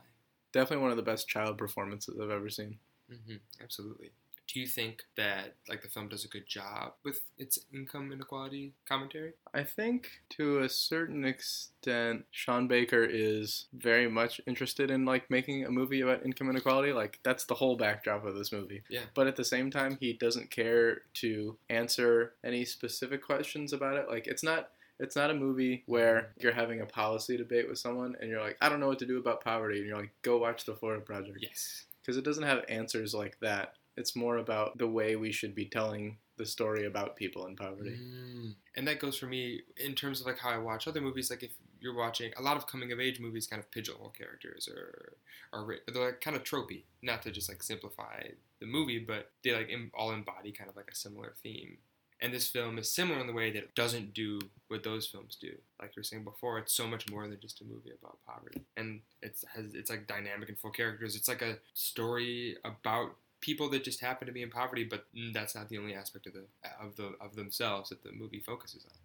Definitely 0.52 0.83
one 0.83 0.90
of 0.90 0.97
the 0.97 1.02
best 1.02 1.29
child 1.29 1.59
performances 1.59 2.19
I've 2.21 2.31
ever 2.31 2.49
seen. 2.49 2.79
hmm 3.09 3.37
absolutely. 3.62 4.11
Do 4.52 4.59
you 4.59 4.66
think 4.66 5.04
that 5.16 5.54
like 5.69 5.83
the 5.83 5.88
film 5.88 6.09
does 6.09 6.25
a 6.25 6.28
good 6.28 6.49
job 6.49 6.95
with 7.04 7.21
its 7.38 7.61
income 7.73 8.11
inequality 8.11 8.73
commentary? 8.88 9.35
I 9.54 9.62
think 9.62 10.09
to 10.30 10.59
a 10.59 10.69
certain 10.69 11.25
extent, 11.25 12.25
Sean 12.33 12.66
Baker 12.66 13.04
is 13.04 13.66
very 13.73 14.11
much 14.11 14.40
interested 14.49 14.90
in 14.90 15.04
like 15.04 15.30
making 15.30 15.64
a 15.64 15.71
movie 15.71 16.00
about 16.00 16.25
income 16.25 16.50
inequality. 16.50 16.92
Like 16.92 17.21
that's 17.23 17.45
the 17.45 17.54
whole 17.54 17.76
backdrop 17.76 18.25
of 18.25 18.35
this 18.35 18.50
movie. 18.50 18.83
Yeah. 18.90 19.02
But 19.14 19.28
at 19.28 19.37
the 19.37 19.45
same 19.45 19.71
time, 19.71 19.97
he 20.00 20.14
doesn't 20.14 20.50
care 20.50 21.02
to 21.14 21.57
answer 21.69 22.33
any 22.42 22.64
specific 22.64 23.25
questions 23.25 23.73
about 23.73 23.99
it. 23.99 24.09
Like 24.09 24.26
it's 24.26 24.42
not 24.42 24.71
it's 24.99 25.16
not 25.16 25.30
a 25.30 25.35
movie 25.35 25.85
where 25.87 26.33
you're 26.38 26.52
having 26.52 26.80
a 26.80 26.87
policy 26.87 27.37
debate 27.37 27.69
with 27.69 27.78
someone 27.78 28.16
and 28.21 28.28
you're 28.28 28.42
like, 28.42 28.57
I 28.61 28.69
don't 28.69 28.80
know 28.80 28.88
what 28.88 28.99
to 28.99 29.07
do 29.07 29.19
about 29.19 29.42
poverty, 29.42 29.78
and 29.78 29.87
you're 29.87 29.97
like, 29.97 30.12
go 30.23 30.38
watch 30.38 30.64
the 30.64 30.75
Florida 30.75 31.00
Project. 31.00 31.38
Yes. 31.40 31.87
Because 32.02 32.16
it 32.16 32.25
doesn't 32.25 32.45
have 32.45 32.64
answers 32.69 33.14
like 33.14 33.38
that. 33.40 33.75
It's 33.97 34.16
more 34.16 34.38
about 34.38 34.78
the 34.78 34.87
way 34.87 35.16
we 35.16 35.32
should 35.32 35.54
be 35.54 35.66
telling 35.66 36.16
the 36.40 36.47
story 36.47 36.87
about 36.87 37.16
people 37.16 37.47
in 37.47 37.54
poverty. 37.54 37.99
Mm. 38.00 38.54
And 38.76 38.88
that 38.88 38.99
goes 38.99 39.18
for 39.18 39.26
me 39.26 39.61
in 39.76 39.94
terms 39.94 40.20
of 40.20 40.26
like 40.26 40.38
how 40.38 40.50
I 40.50 40.59
watch 40.59 40.88
other 40.88 41.00
movies. 41.00 41.28
Like 41.28 41.42
if 41.42 41.52
you're 41.80 41.97
watching 41.97 42.32
a 42.38 42.42
lot 42.42 42.56
of 42.56 42.66
coming 42.66 42.92
of 42.92 43.00
age 43.00 43.20
movies, 43.20 43.47
kind 43.47 43.61
of 43.61 43.70
pigeonhole 43.70 44.14
characters 44.16 44.68
or 44.68 45.64
ri- 45.64 45.80
they're 45.92 46.04
like 46.04 46.20
kind 46.20 46.37
of 46.37 46.44
tropey. 46.44 46.85
Not 47.02 47.23
to 47.23 47.30
just 47.30 47.49
like 47.49 47.62
simplify 47.62 48.23
the 48.61 48.66
movie, 48.66 48.99
but 48.99 49.30
they 49.44 49.52
like 49.52 49.70
all 49.94 50.12
embody 50.12 50.50
kind 50.52 50.70
of 50.70 50.76
like 50.76 50.90
a 50.90 50.97
similar 50.97 51.35
theme. 51.42 51.78
And 52.23 52.35
this 52.35 52.49
film 52.49 52.78
is 52.78 52.90
similar 52.90 53.18
in 53.20 53.26
the 53.26 53.32
way 53.32 53.50
that 53.50 53.59
it 53.59 53.75
doesn't 53.75 54.12
do 54.12 54.40
what 54.68 54.82
those 54.82 55.06
films 55.06 55.37
do. 55.40 55.52
Like 55.80 55.97
you 55.97 56.00
were 56.00 56.04
saying 56.04 56.25
before, 56.25 56.59
it's 56.59 56.73
so 56.73 56.87
much 56.87 57.11
more 57.11 57.26
than 57.26 57.40
just 57.40 57.62
a 57.62 57.64
movie 57.64 57.92
about 57.99 58.18
poverty, 58.26 58.62
and 58.76 59.00
it's 59.23 59.42
has 59.54 59.75
it's 59.75 59.88
like 59.88 60.06
dynamic 60.06 60.50
and 60.50 60.59
full 60.59 60.70
characters. 60.70 61.16
It's 61.16 61.28
like 61.28 61.40
a 61.40 61.56
story 61.73 62.56
about 62.62 63.16
people 63.40 63.68
that 63.70 63.85
just 63.85 64.00
happen 64.00 64.26
to 64.26 64.32
be 64.32 64.42
in 64.42 64.50
poverty, 64.50 64.85
but 64.85 65.06
that's 65.32 65.54
not 65.54 65.68
the 65.68 65.78
only 65.78 65.94
aspect 65.94 66.26
of 66.26 66.32
the 66.35 66.44
of 66.80 66.97
the 66.97 67.14
of 67.20 67.35
themselves 67.37 67.90
that 67.90 68.02
the 68.02 68.12
movie 68.12 68.40
focuses 68.40 68.85
on. 68.85 68.97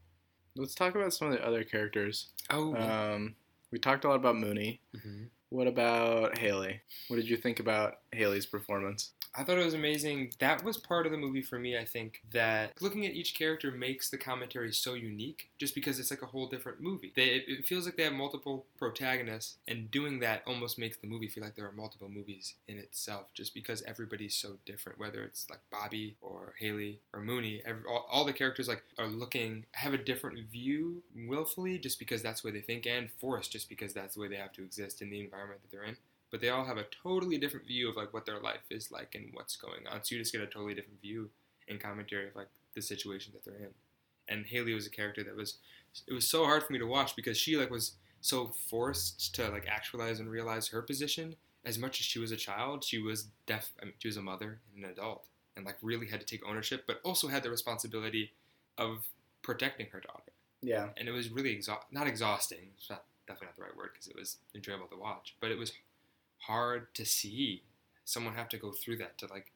Let's 0.57 0.75
talk 0.75 0.95
about 0.95 1.13
some 1.13 1.27
of 1.29 1.33
the 1.33 1.45
other 1.45 1.63
characters. 1.63 2.27
Oh, 2.49 2.73
Um, 2.75 3.35
we 3.71 3.79
talked 3.79 4.05
a 4.05 4.07
lot 4.09 4.15
about 4.15 4.35
Moonee. 4.35 4.79
hmm 5.01 5.23
What 5.49 5.67
about 5.67 6.37
Haley? 6.37 6.81
What 7.07 7.17
did 7.17 7.27
you 7.29 7.37
think 7.37 7.59
about 7.59 7.99
Haley's 8.13 8.45
performance? 8.45 9.11
I 9.37 9.43
thought 9.43 9.57
it 9.57 9.65
was 9.65 9.73
amazing. 9.73 10.33
That 10.39 10.63
was 10.63 10.77
part 10.77 11.05
of 11.05 11.11
the 11.11 11.17
movie 11.17 11.41
for 11.41 11.59
me. 11.59 11.77
I 11.77 11.83
think 11.83 12.21
that 12.31 12.71
looking 12.79 13.05
at 13.05 13.13
each 13.13 13.35
character 13.35 13.69
makes 13.71 14.09
the 14.09 14.17
commentary 14.17 14.71
so 14.71 14.93
unique, 14.93 15.49
just 15.57 15.75
because 15.75 15.99
it's 15.99 16.09
like 16.09 16.21
a 16.21 16.27
whole 16.27 16.47
different 16.47 16.79
movie. 16.79 17.11
They, 17.15 17.43
it, 17.47 17.65
feels 17.65 17.85
like 17.85 17.97
they 17.97 18.03
have 18.03 18.13
multiple 18.13 18.65
protagonists, 18.77 19.57
and 19.67 19.91
doing 19.91 20.19
that 20.19 20.43
almost 20.47 20.79
makes 20.79 20.97
the 20.97 21.07
movie 21.07 21.27
feel 21.27 21.43
like 21.43 21.55
there 21.55 21.67
are 21.67 21.73
multiple 21.73 22.09
movies 22.09 22.55
in 22.67 22.77
itself, 22.77 23.33
just 23.33 23.53
because 23.53 23.83
everybody's 23.83 24.35
so 24.35 24.57
different. 24.65 24.99
Whether 24.99 25.23
it's 25.23 25.49
like 25.49 25.59
Bobby 25.69 26.15
or 26.21 26.53
Haley 26.59 27.01
or 27.11 27.19
Moonee, 27.19 27.61
every, 27.65 27.83
all, 27.89 28.07
all 28.09 28.25
the 28.25 28.33
characters 28.33 28.67
like 28.67 28.83
are 28.97 29.07
looking 29.07 29.65
have 29.73 29.93
a 29.93 29.97
different 29.97 30.39
view 30.49 31.03
willfully, 31.27 31.77
just 31.77 31.99
because 31.99 32.21
that's 32.21 32.41
the 32.41 32.47
way 32.47 32.53
they 32.53 32.61
think, 32.61 32.85
and 32.85 33.09
forced, 33.19 33.51
just 33.51 33.67
because 33.67 33.93
that's 33.93 34.15
the 34.15 34.21
way 34.21 34.27
they 34.29 34.35
have 34.35 34.53
to 34.53 34.63
exist 34.63 35.01
in 35.01 35.09
the 35.09 35.19
environment 35.19 35.61
that 35.61 35.71
they're 35.71 35.83
in 35.83 35.97
but 36.35 36.41
they 36.41 36.49
all 36.49 36.65
have 36.65 36.75
a 36.75 36.83
totally 37.01 37.37
different 37.37 37.65
view 37.65 37.87
of 37.87 37.95
like 37.95 38.13
what 38.13 38.25
their 38.25 38.41
life 38.41 38.65
is 38.69 38.91
like 38.91 39.15
and 39.15 39.29
what's 39.31 39.55
going 39.55 39.87
on. 39.89 40.03
So 40.03 40.15
you 40.15 40.21
just 40.21 40.33
get 40.33 40.41
a 40.41 40.45
totally 40.45 40.73
different 40.73 40.99
view 41.01 41.29
and 41.69 41.79
commentary 41.79 42.27
of 42.27 42.35
like 42.35 42.49
the 42.73 42.81
situation 42.81 43.31
that 43.31 43.45
they're 43.45 43.65
in. 43.67 43.73
And 44.27 44.45
Haley 44.45 44.73
was 44.73 44.85
a 44.85 44.89
character 44.89 45.23
that 45.23 45.33
was 45.33 45.59
it 46.05 46.11
was 46.11 46.27
so 46.27 46.43
hard 46.43 46.61
for 46.63 46.73
me 46.73 46.79
to 46.79 46.85
watch 46.85 47.15
because 47.15 47.37
she 47.37 47.55
like 47.55 47.69
was 47.69 47.93
so 48.19 48.47
forced 48.69 49.33
to 49.35 49.47
like 49.49 49.65
actualize 49.65 50.19
and 50.19 50.29
realize 50.29 50.67
her 50.67 50.81
position. 50.81 51.37
As 51.63 51.79
much 51.79 52.01
as 52.01 52.05
she 52.05 52.19
was 52.19 52.33
a 52.33 52.35
child, 52.35 52.83
she 52.83 52.99
was 52.99 53.27
deaf. 53.45 53.71
I 53.81 53.85
mean, 53.85 53.93
she 53.99 54.09
was 54.09 54.17
a 54.17 54.21
mother 54.21 54.59
and 54.75 54.83
an 54.83 54.91
adult, 54.91 55.23
and 55.55 55.65
like 55.65 55.77
really 55.81 56.07
had 56.07 56.19
to 56.19 56.25
take 56.25 56.45
ownership, 56.45 56.83
but 56.85 56.99
also 57.05 57.29
had 57.29 57.43
the 57.43 57.49
responsibility 57.49 58.33
of 58.77 59.07
protecting 59.41 59.87
her 59.93 60.01
daughter 60.01 60.33
Yeah. 60.61 60.89
and 60.97 61.07
it 61.07 61.11
was 61.11 61.29
really 61.29 61.63
not 61.91 62.07
exhausting. 62.07 62.71
It's 62.77 62.89
not 62.89 63.05
definitely 63.25 63.47
not 63.47 63.55
the 63.55 63.61
right 63.63 63.77
word 63.77 63.91
because 63.93 64.07
it 64.07 64.15
was 64.17 64.37
enjoyable 64.53 64.87
to 64.87 64.97
watch, 64.97 65.35
but 65.39 65.49
it 65.49 65.57
was 65.57 65.71
hard 66.39 66.93
to 66.95 67.05
see 67.05 67.63
someone 68.03 68.35
have 68.35 68.49
to 68.49 68.57
go 68.57 68.71
through 68.71 68.97
that 68.97 69.17
to 69.17 69.25
like 69.27 69.51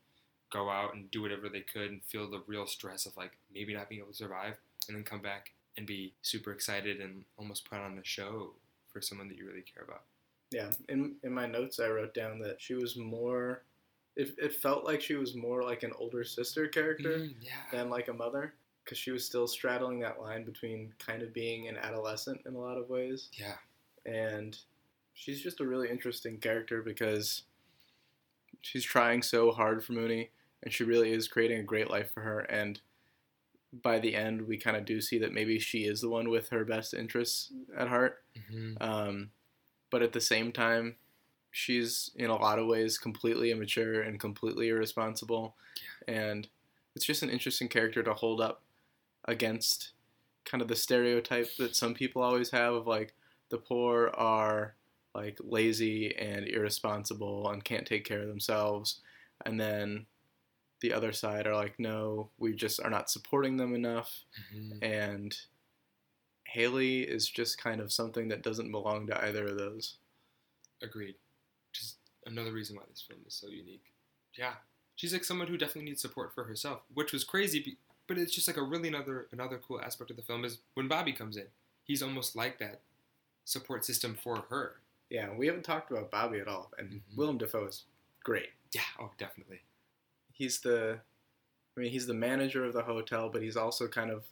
go 0.51 0.69
out 0.69 0.95
and 0.95 1.11
do 1.11 1.21
whatever 1.21 1.47
they 1.49 1.61
could 1.61 1.91
and 1.91 2.01
feel 2.05 2.29
the 2.29 2.41
real 2.47 2.65
stress 2.65 3.05
of 3.05 3.15
like 3.15 3.31
maybe 3.53 3.73
not 3.73 3.87
being 3.89 4.01
able 4.01 4.11
to 4.11 4.17
survive 4.17 4.55
and 4.87 4.97
then 4.97 5.03
come 5.03 5.21
back 5.21 5.51
and 5.77 5.85
be 5.85 6.11
super 6.23 6.51
excited 6.51 6.99
and 6.99 7.23
almost 7.37 7.69
put 7.69 7.77
on 7.79 7.97
a 7.99 8.03
show 8.03 8.51
for 8.91 9.01
someone 9.01 9.27
that 9.27 9.37
you 9.37 9.45
really 9.45 9.63
care 9.73 9.83
about. 9.83 10.01
Yeah. 10.51 10.71
In 10.89 11.15
in 11.23 11.31
my 11.31 11.45
notes, 11.45 11.79
I 11.79 11.89
wrote 11.89 12.15
down 12.15 12.39
that 12.39 12.59
she 12.59 12.73
was 12.73 12.97
more. 12.97 13.61
It, 14.15 14.33
it 14.39 14.55
felt 14.55 14.83
like 14.83 14.99
she 14.99 15.13
was 15.13 15.35
more 15.35 15.61
like 15.61 15.83
an 15.83 15.93
older 15.99 16.23
sister 16.23 16.67
character 16.67 17.19
Mm, 17.19 17.35
yeah. 17.39 17.51
than 17.71 17.89
like 17.91 18.07
a 18.07 18.13
mother, 18.13 18.55
because 18.83 18.97
she 18.97 19.11
was 19.11 19.23
still 19.23 19.47
straddling 19.47 19.99
that 19.99 20.19
line 20.19 20.43
between 20.43 20.91
kind 20.97 21.21
of 21.21 21.31
being 21.33 21.67
an 21.67 21.77
adolescent 21.77 22.41
in 22.47 22.55
a 22.55 22.59
lot 22.59 22.77
of 22.79 22.89
ways, 22.89 23.29
Yeah. 23.33 23.53
and 24.07 24.57
she's 25.19 25.41
just 25.41 25.59
a 25.59 25.67
really 25.67 25.89
interesting 25.89 26.37
character 26.37 26.81
because 26.81 27.43
she's 28.61 28.85
trying 28.85 29.21
so 29.21 29.51
hard 29.51 29.83
for 29.83 29.91
Moonee, 29.91 30.29
and 30.63 30.73
she 30.73 30.85
really 30.85 31.11
is 31.11 31.27
creating 31.27 31.59
a 31.59 31.63
great 31.63 31.89
life 31.89 32.13
for 32.13 32.21
her. 32.21 32.39
And 32.39 32.79
by 33.83 33.99
the 33.99 34.15
end, 34.15 34.47
we 34.47 34.57
kind 34.57 34.77
of 34.77 34.85
do 34.85 35.01
see 35.01 35.19
that 35.19 35.33
maybe 35.33 35.59
she 35.59 35.79
is 35.79 35.99
the 35.99 36.09
one 36.09 36.29
with 36.29 36.49
her 36.49 36.63
best 36.63 36.93
interests 36.93 37.51
at 37.77 37.89
heart. 37.89 38.23
hmm 38.49 38.75
Um, 38.79 39.31
but 39.91 40.01
at 40.01 40.13
the 40.13 40.21
same 40.21 40.53
time, 40.53 40.95
she's 41.51 42.11
in 42.15 42.29
a 42.29 42.37
lot 42.37 42.59
of 42.59 42.67
ways 42.67 42.97
completely 42.97 43.51
immature 43.51 44.01
and 44.01 44.19
completely 44.19 44.69
irresponsible. 44.69 45.55
And 46.07 46.47
it's 46.95 47.05
just 47.05 47.23
an 47.23 47.29
interesting 47.29 47.67
character 47.67 48.03
to 48.03 48.13
hold 48.13 48.39
up 48.39 48.61
against 49.25 49.91
kind 50.45 50.61
of 50.61 50.69
the 50.69 50.75
stereotype 50.75 51.55
that 51.57 51.75
some 51.75 51.93
people 51.93 52.21
always 52.21 52.51
have 52.51 52.73
of 52.73 52.87
like 52.87 53.13
the 53.49 53.57
poor 53.57 54.11
are 54.15 54.75
like 55.19 55.37
lazy 55.41 56.15
and 56.17 56.47
irresponsible 56.47 57.49
and 57.49 57.63
can't 57.63 57.85
take 57.85 58.05
care 58.05 58.21
of 58.21 58.27
themselves. 58.27 59.01
And 59.45 59.59
then 59.59 60.05
the 60.81 60.93
other 60.93 61.11
side 61.11 61.45
are 61.45 61.55
like, 61.55 61.75
no, 61.77 62.29
we 62.37 62.53
just 62.53 62.81
are 62.81 62.89
not 62.89 63.09
supporting 63.09 63.57
them 63.57 63.75
enough 63.75 64.23
hmm 64.51 64.83
and 64.83 65.35
Haley 66.45 67.01
is 67.01 67.29
just 67.29 67.61
kind 67.61 67.79
of 67.79 67.91
something 67.91 68.29
that 68.29 68.41
doesn't 68.41 68.71
belong 68.71 69.05
to 69.07 69.23
either 69.23 69.47
of 69.47 69.57
those. 69.57 69.97
Agreed. 70.81 71.15
Just 71.71 71.97
another 72.25 72.51
reason 72.51 72.75
why 72.75 72.83
this 72.89 73.05
film 73.07 73.19
is 73.27 73.35
so 73.35 73.49
unique. 73.49 73.83
Yeah, 74.35 74.53
she's 74.95 75.13
like 75.13 75.23
someone 75.23 75.47
who 75.47 75.57
definitely 75.57 75.89
needs 75.89 76.01
support 76.01 76.33
for 76.33 76.45
herself, 76.45 76.81
which 76.93 77.13
was 77.13 77.23
crazy. 77.23 77.77
But 78.07 78.17
it's 78.17 78.33
just 78.33 78.47
like 78.47 78.57
a 78.57 78.63
really 78.63 78.87
another 78.87 79.27
another 79.31 79.59
cool 79.59 79.79
aspect 79.79 80.09
of 80.09 80.17
the 80.17 80.23
film 80.23 80.43
is 80.43 80.57
when 80.73 80.87
Bobby 80.87 81.13
comes 81.13 81.37
in, 81.37 81.45
he's 81.83 82.01
almost 82.01 82.35
like 82.35 82.57
that 82.57 82.81
support 83.45 83.85
system 83.85 84.17
for 84.21 84.45
her. 84.49 84.77
Yeah, 85.09 85.33
we 85.33 85.47
haven't 85.47 85.63
talked 85.63 85.91
about 85.91 86.11
Bobby 86.11 86.39
at 86.39 86.47
all, 86.47 86.71
and 86.77 86.91
Mhm. 86.91 87.15
Willem 87.15 87.37
Dafoe 87.37 87.65
is 87.67 87.85
great. 88.23 88.53
Yeah, 88.71 88.83
oh, 88.99 89.11
definitely. 89.17 89.61
He's 90.31 90.61
the, 90.61 91.01
I 91.77 91.79
mean, 91.79 91.91
he's 91.91 92.07
the 92.07 92.13
manager 92.13 92.65
of 92.65 92.73
the 92.73 92.83
hotel, 92.83 93.29
but 93.29 93.41
he's 93.43 93.57
also 93.57 93.87
kind 93.87 94.11
of 94.11 94.25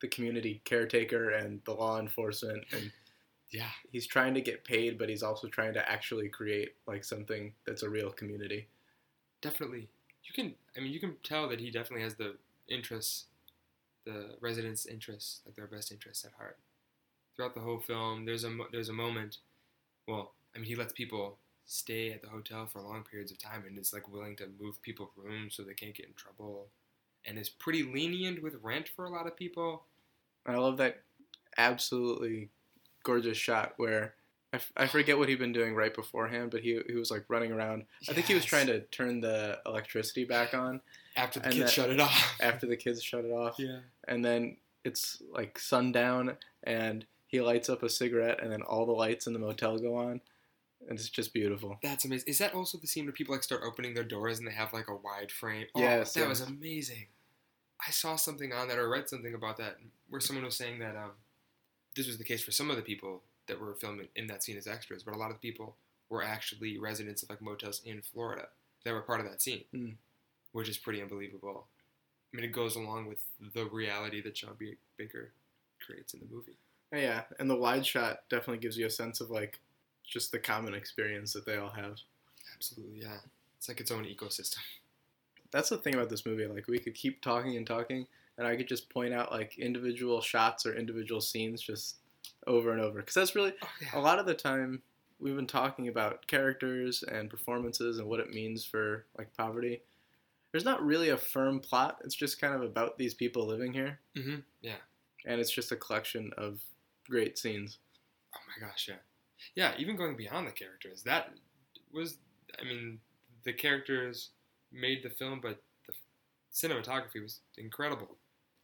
the 0.00 0.08
community 0.08 0.60
caretaker 0.64 1.30
and 1.30 1.62
the 1.64 1.74
law 1.74 1.98
enforcement, 2.00 2.66
and 2.72 2.92
Yeah, 3.50 3.70
he's 3.90 4.06
trying 4.06 4.34
to 4.34 4.40
get 4.40 4.64
paid, 4.64 4.98
but 4.98 5.08
he's 5.08 5.22
also 5.24 5.48
trying 5.48 5.74
to 5.74 5.90
actually 5.90 6.28
create 6.28 6.76
like 6.86 7.04
something 7.04 7.54
that's 7.66 7.82
a 7.82 7.90
real 7.90 8.12
community. 8.12 8.68
definitely. 9.40 9.88
You 10.24 10.32
can, 10.34 10.54
I 10.76 10.80
mean, 10.80 10.92
you 10.92 11.00
can 11.00 11.16
tell 11.22 11.48
that 11.48 11.60
he 11.60 11.70
definitely 11.70 12.02
has 12.04 12.14
the 12.14 12.36
interests, 12.68 13.26
the 14.04 14.36
residents' 14.40 14.86
interests, 14.86 15.42
like 15.46 15.56
their 15.56 15.66
best 15.66 15.92
interests 15.92 16.24
at 16.24 16.32
heart. 16.34 16.58
Throughout 17.36 17.54
the 17.54 17.60
whole 17.60 17.80
film, 17.80 18.24
there's 18.26 18.44
a 18.44 18.56
there's 18.72 18.88
a 18.88 18.92
moment. 18.94 19.38
Well, 20.10 20.32
I 20.54 20.58
mean, 20.58 20.66
he 20.66 20.74
lets 20.76 20.92
people 20.92 21.38
stay 21.66 22.10
at 22.12 22.20
the 22.20 22.28
hotel 22.28 22.66
for 22.66 22.80
long 22.80 23.04
periods 23.08 23.30
of 23.30 23.38
time, 23.38 23.64
and 23.66 23.78
is 23.78 23.92
like 23.92 24.08
willing 24.08 24.36
to 24.36 24.48
move 24.60 24.82
people 24.82 25.10
rooms 25.16 25.54
so 25.54 25.62
they 25.62 25.74
can't 25.74 25.94
get 25.94 26.06
in 26.06 26.14
trouble, 26.14 26.66
and 27.24 27.38
is 27.38 27.48
pretty 27.48 27.82
lenient 27.82 28.42
with 28.42 28.56
rent 28.62 28.88
for 28.94 29.04
a 29.04 29.10
lot 29.10 29.26
of 29.26 29.36
people. 29.36 29.84
I 30.46 30.56
love 30.56 30.78
that 30.78 31.00
absolutely 31.58 32.48
gorgeous 33.02 33.36
shot 33.36 33.74
where 33.76 34.14
I, 34.52 34.56
f- 34.56 34.72
I 34.76 34.86
forget 34.86 35.16
what 35.18 35.28
he'd 35.28 35.38
been 35.38 35.52
doing 35.52 35.74
right 35.74 35.94
beforehand, 35.94 36.50
but 36.50 36.60
he, 36.62 36.80
he 36.88 36.94
was 36.94 37.10
like 37.10 37.24
running 37.28 37.52
around. 37.52 37.84
I 38.08 38.12
think 38.14 38.26
he 38.26 38.34
was 38.34 38.44
trying 38.44 38.66
to 38.66 38.80
turn 38.86 39.20
the 39.20 39.58
electricity 39.66 40.24
back 40.24 40.54
on 40.54 40.80
After 41.16 41.38
the 41.40 41.50
kids 41.50 41.58
that- 41.58 41.70
shut 41.70 41.90
it 41.90 42.00
off. 42.00 42.36
after 42.40 42.66
the 42.66 42.76
kids 42.76 43.02
shut 43.02 43.24
it 43.24 43.30
off. 43.32 43.54
yeah. 43.58 43.78
And 44.08 44.24
then 44.24 44.56
it's 44.84 45.22
like 45.30 45.58
sundown 45.58 46.36
and 46.64 47.04
he 47.30 47.40
lights 47.40 47.68
up 47.68 47.82
a 47.82 47.88
cigarette 47.88 48.42
and 48.42 48.50
then 48.50 48.62
all 48.62 48.84
the 48.86 48.92
lights 48.92 49.26
in 49.26 49.32
the 49.32 49.38
motel 49.38 49.78
go 49.78 49.94
on. 49.96 50.20
And 50.88 50.98
it's 50.98 51.08
just 51.10 51.32
beautiful. 51.32 51.78
That's 51.82 52.04
amazing. 52.06 52.28
Is 52.28 52.38
that 52.38 52.54
also 52.54 52.78
the 52.78 52.86
scene 52.86 53.04
where 53.04 53.12
people 53.12 53.34
like 53.34 53.44
start 53.44 53.62
opening 53.64 53.94
their 53.94 54.02
doors 54.04 54.38
and 54.38 54.48
they 54.48 54.52
have 54.52 54.72
like 54.72 54.88
a 54.88 54.96
wide 54.96 55.30
frame? 55.30 55.66
Oh, 55.74 55.80
Yes, 55.80 56.14
that 56.14 56.20
yeah. 56.22 56.28
was 56.28 56.40
amazing. 56.40 57.06
I 57.86 57.90
saw 57.92 58.16
something 58.16 58.52
on 58.52 58.66
that 58.68 58.78
or 58.78 58.88
read 58.88 59.08
something 59.08 59.34
about 59.34 59.56
that 59.58 59.76
where 60.08 60.20
someone 60.20 60.44
was 60.44 60.56
saying 60.56 60.78
that 60.80 60.96
um, 60.96 61.12
this 61.94 62.06
was 62.06 62.18
the 62.18 62.24
case 62.24 62.42
for 62.42 62.50
some 62.50 62.70
of 62.70 62.76
the 62.76 62.82
people 62.82 63.22
that 63.46 63.60
were 63.60 63.74
filming 63.74 64.08
in 64.16 64.26
that 64.28 64.42
scene 64.42 64.56
as 64.56 64.66
extras, 64.66 65.02
but 65.02 65.14
a 65.14 65.18
lot 65.18 65.30
of 65.30 65.36
the 65.40 65.46
people 65.50 65.76
were 66.08 66.22
actually 66.24 66.78
residents 66.78 67.22
of 67.22 67.28
like 67.30 67.40
motels 67.42 67.80
in 67.84 68.00
Florida 68.02 68.48
that 68.84 68.92
were 68.92 69.02
part 69.02 69.20
of 69.20 69.26
that 69.26 69.40
scene, 69.42 69.64
Mm. 69.74 69.94
which 70.52 70.68
is 70.68 70.78
pretty 70.78 71.00
unbelievable. 71.02 71.66
I 72.32 72.36
mean, 72.36 72.44
it 72.44 72.52
goes 72.52 72.74
along 72.76 73.06
with 73.06 73.22
the 73.54 73.66
reality 73.66 74.20
that 74.22 74.36
Sean 74.36 74.54
B- 74.58 74.76
Baker 74.96 75.30
creates 75.84 76.14
in 76.14 76.20
the 76.20 76.26
movie. 76.34 76.56
Yeah, 76.92 77.22
and 77.38 77.48
the 77.48 77.56
wide 77.56 77.86
shot 77.86 78.20
definitely 78.28 78.58
gives 78.58 78.76
you 78.76 78.86
a 78.86 78.90
sense 78.90 79.20
of 79.20 79.30
like 79.30 79.60
just 80.04 80.32
the 80.32 80.38
common 80.38 80.74
experience 80.74 81.32
that 81.34 81.46
they 81.46 81.56
all 81.56 81.70
have. 81.70 81.96
Absolutely, 82.54 83.00
yeah. 83.00 83.18
It's 83.58 83.68
like 83.68 83.80
its 83.80 83.90
own 83.90 84.04
ecosystem. 84.04 84.58
That's 85.52 85.68
the 85.68 85.78
thing 85.78 85.94
about 85.94 86.08
this 86.10 86.26
movie. 86.26 86.46
Like 86.46 86.66
we 86.68 86.78
could 86.78 86.94
keep 86.94 87.20
talking 87.22 87.56
and 87.56 87.66
talking, 87.66 88.06
and 88.38 88.46
I 88.46 88.56
could 88.56 88.68
just 88.68 88.88
point 88.90 89.12
out 89.14 89.30
like 89.32 89.58
individual 89.58 90.20
shots 90.20 90.66
or 90.66 90.74
individual 90.76 91.20
scenes 91.20 91.60
just 91.60 91.96
over 92.46 92.72
and 92.72 92.80
over. 92.80 93.00
Because 93.00 93.14
that's 93.14 93.34
really 93.34 93.52
Oh, 93.62 93.68
yeah. 93.82 93.98
a 93.98 94.00
lot 94.00 94.18
of 94.18 94.26
the 94.26 94.34
time 94.34 94.82
we've 95.20 95.36
been 95.36 95.46
talking 95.46 95.88
about 95.88 96.26
characters 96.26 97.02
and 97.04 97.28
performances 97.28 97.98
and 97.98 98.08
what 98.08 98.20
it 98.20 98.30
means 98.30 98.64
for 98.64 99.04
like 99.18 99.36
poverty. 99.36 99.82
There's 100.50 100.64
not 100.64 100.84
really 100.84 101.10
a 101.10 101.16
firm 101.16 101.60
plot. 101.60 101.98
It's 102.04 102.14
just 102.16 102.40
kind 102.40 102.54
of 102.54 102.62
about 102.62 102.98
these 102.98 103.14
people 103.14 103.46
living 103.46 103.72
here, 103.72 104.00
hmm 104.16 104.36
Yeah. 104.62 104.76
and 105.26 105.40
it's 105.40 105.50
just 105.50 105.70
a 105.72 105.76
collection 105.76 106.32
of 106.36 106.60
great 107.10 107.38
scenes. 107.38 107.78
Oh 108.34 108.40
my 108.48 108.66
gosh, 108.66 108.88
yeah. 108.88 108.96
Yeah, 109.54 109.72
even 109.78 109.96
going 109.96 110.16
beyond 110.16 110.46
the 110.46 110.52
characters. 110.52 111.02
That 111.02 111.30
was 111.92 112.18
I 112.60 112.64
mean, 112.64 113.00
the 113.44 113.52
characters 113.52 114.30
made 114.72 115.02
the 115.02 115.10
film, 115.10 115.40
but 115.40 115.62
the 115.86 115.94
cinematography 116.52 117.22
was 117.22 117.40
incredible. 117.58 118.16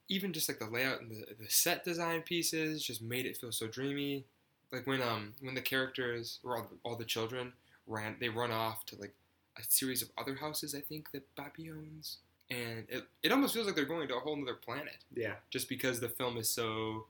Even 0.08 0.32
just 0.32 0.48
like 0.48 0.58
the 0.58 0.66
layout 0.66 1.00
and 1.00 1.10
the, 1.10 1.24
the 1.38 1.48
set 1.50 1.84
design 1.84 2.22
pieces 2.22 2.82
just 2.84 3.02
made 3.02 3.26
it 3.26 3.36
feel 3.36 3.52
so 3.52 3.66
dreamy. 3.66 4.24
Like 4.72 4.86
when 4.86 5.02
um 5.02 5.34
when 5.40 5.54
the 5.54 5.60
characters 5.60 6.40
or 6.44 6.56
all 6.56 6.62
the, 6.64 6.76
all 6.84 6.96
the 6.96 7.04
children 7.04 7.52
ran 7.86 8.16
they 8.20 8.28
run 8.28 8.50
off 8.50 8.84
to 8.86 8.96
like 8.96 9.14
a 9.58 9.62
series 9.68 10.02
of 10.02 10.10
other 10.18 10.34
houses 10.36 10.74
I 10.74 10.80
think 10.80 11.10
that 11.12 11.22
Bobby 11.36 11.70
owns. 11.70 12.18
And 12.50 12.84
it, 12.88 13.04
it 13.24 13.32
almost 13.32 13.54
feels 13.54 13.66
like 13.66 13.74
they're 13.74 13.84
going 13.84 14.06
to 14.08 14.16
a 14.16 14.20
whole 14.20 14.40
other 14.40 14.54
planet 14.54 14.98
Yeah, 15.14 15.34
just 15.50 15.68
because 15.68 16.00
the 16.00 16.08
film 16.08 16.36
is 16.36 16.48
so 16.48 17.06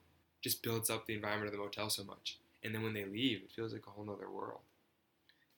just 0.46 0.62
builds 0.62 0.90
up 0.90 1.06
the 1.06 1.14
environment 1.14 1.46
of 1.48 1.52
the 1.52 1.58
motel 1.58 1.90
so 1.90 2.04
much 2.04 2.38
and 2.62 2.74
then 2.74 2.82
when 2.82 2.94
they 2.94 3.04
leave 3.04 3.42
it 3.42 3.50
feels 3.50 3.72
like 3.72 3.86
a 3.86 3.90
whole 3.90 4.04
nother 4.04 4.30
world 4.30 4.60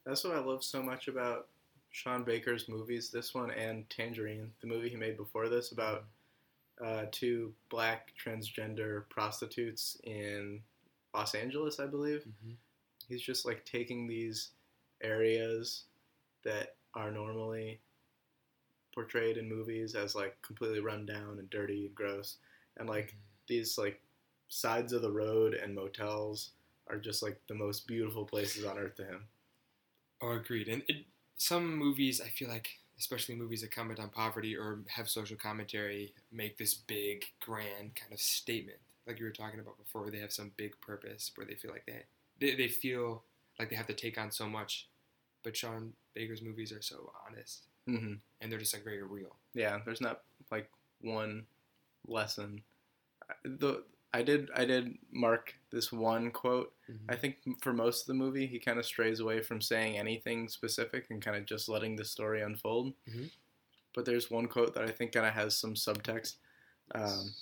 that's 0.09 0.25
what 0.25 0.35
I 0.35 0.41
love 0.41 0.65
so 0.65 0.83
much 0.83 1.09
about 1.09 1.49
Sean 1.91 2.25
Baker's 2.25 2.69
movies. 2.69 3.11
This 3.11 3.35
one 3.35 3.51
and 3.51 3.89
Tangerine, 3.91 4.53
the 4.61 4.67
movie 4.67 4.89
he 4.89 4.97
made 4.97 5.17
before 5.17 5.49
this 5.49 5.73
about 5.73 6.05
uh, 6.83 7.05
two 7.11 7.53
black 7.69 8.13
transgender 8.23 9.03
prostitutes 9.09 9.99
in 10.05 10.61
Los 11.15 11.35
Angeles, 11.35 11.81
I 11.81 11.87
believe. 11.87 12.27
He's 13.09 13.23
just 13.23 13.45
like 13.45 13.65
taking 13.65 14.07
these 14.07 14.51
areas 15.03 15.85
that 16.45 16.77
are 16.95 17.11
normally 17.11 17.81
portrayed 18.95 19.37
in 19.37 19.49
movies 19.49 19.95
as 19.95 20.15
like 20.15 20.41
completely 20.43 20.81
run 20.81 21.05
down 21.05 21.39
and 21.39 21.51
dirty 21.51 21.87
and 21.87 21.95
gross, 21.95 22.37
and 22.77 22.89
like 22.89 23.15
these 23.47 23.77
like 23.77 24.01
sides 24.49 24.93
of 24.93 25.03
the 25.03 25.11
road 25.11 25.55
and 25.55 25.75
motels 25.75 26.51
are 26.89 26.97
just 26.99 27.23
like 27.23 27.39
the 27.49 27.55
most 27.55 27.87
beautiful 27.87 28.25
places 28.25 28.65
on 28.65 28.79
earth 28.79 28.97
to 28.97 29.05
him. 29.05 29.25
oh 30.23 30.33
agreed. 30.33 30.69
And 30.69 30.83
it, 30.89 31.05
some 31.37 31.77
movies 31.77 32.21
i 32.21 32.29
feel 32.29 32.49
like 32.49 32.69
especially 32.99 33.37
movies 33.37 33.61
that 33.61 33.71
comment 33.71 34.01
on 34.01 34.09
poverty 34.09 34.57
or 34.57 34.81
have 34.89 35.09
social 35.09 35.37
commentary 35.37 36.13
make 36.33 36.59
this 36.59 36.75
big 36.75 37.25
grand 37.41 37.95
kind 37.95 38.13
of 38.13 38.19
statement 38.19 38.79
like 39.07 39.19
you 39.21 39.25
were 39.25 39.31
talking 39.31 39.61
about 39.61 39.79
before 39.79 40.03
where 40.03 40.11
they 40.11 40.19
have 40.19 40.33
some 40.33 40.51
big 40.57 40.79
purpose 40.81 41.31
where 41.37 41.47
they 41.47 41.55
feel 41.55 41.71
like 41.71 41.87
they 41.87 42.03
they, 42.41 42.55
they 42.57 42.69
feel 42.69 43.23
like 43.59 43.71
they 43.71 43.77
have 43.77 43.87
to 43.87 43.95
take 43.95 44.19
on 44.19 44.31
so 44.31 44.49
much. 44.49 44.89
But 45.43 45.57
sean 45.57 45.93
baker's 46.15 46.43
movies 46.43 46.73
are 46.73 46.83
so 46.83 47.13
honest. 47.27 47.65
Hmm 47.87 48.15
and 48.41 48.51
they're 48.51 48.59
just 48.59 48.75
like 48.75 48.85
very 48.85 49.03
real. 49.03 49.35
Yeah, 49.55 49.79
there's 49.85 50.01
not 50.01 50.23
like 50.51 50.71
one 51.01 51.47
lesson. 52.07 52.63
The 53.45 53.83
I 54.15 54.23
did 54.23 54.51
I 54.55 54.65
did 54.65 54.97
mark 55.13 55.55
this 55.71 55.93
one 55.93 56.31
quote. 56.31 56.73
I 57.09 57.17
think 57.17 57.37
for 57.61 57.73
most 57.75 58.03
of 58.03 58.07
the 58.07 58.15
movie, 58.15 58.47
he 58.47 58.59
kind 58.59 58.79
of 58.79 58.87
strays 58.87 59.21
away 59.21 59.43
from 59.43 59.61
saying 59.61 59.99
anything 59.99 60.49
specific 60.49 61.07
and 61.11 61.21
kind 61.23 61.37
of 61.37 61.45
just 61.45 61.69
letting 61.69 61.95
the 61.97 62.05
story 62.05 62.41
unfold. 62.43 62.95
Mhm. 63.07 63.31
But 63.95 64.05
there's 64.07 64.31
one 64.31 64.47
quote 64.49 64.75
that 64.75 64.85
I 64.85 64.91
think 64.91 65.13
kind 65.13 65.27
of 65.27 65.35
has 65.35 65.57
some 65.57 65.75
subtext, 65.75 66.37
um, 66.95 67.35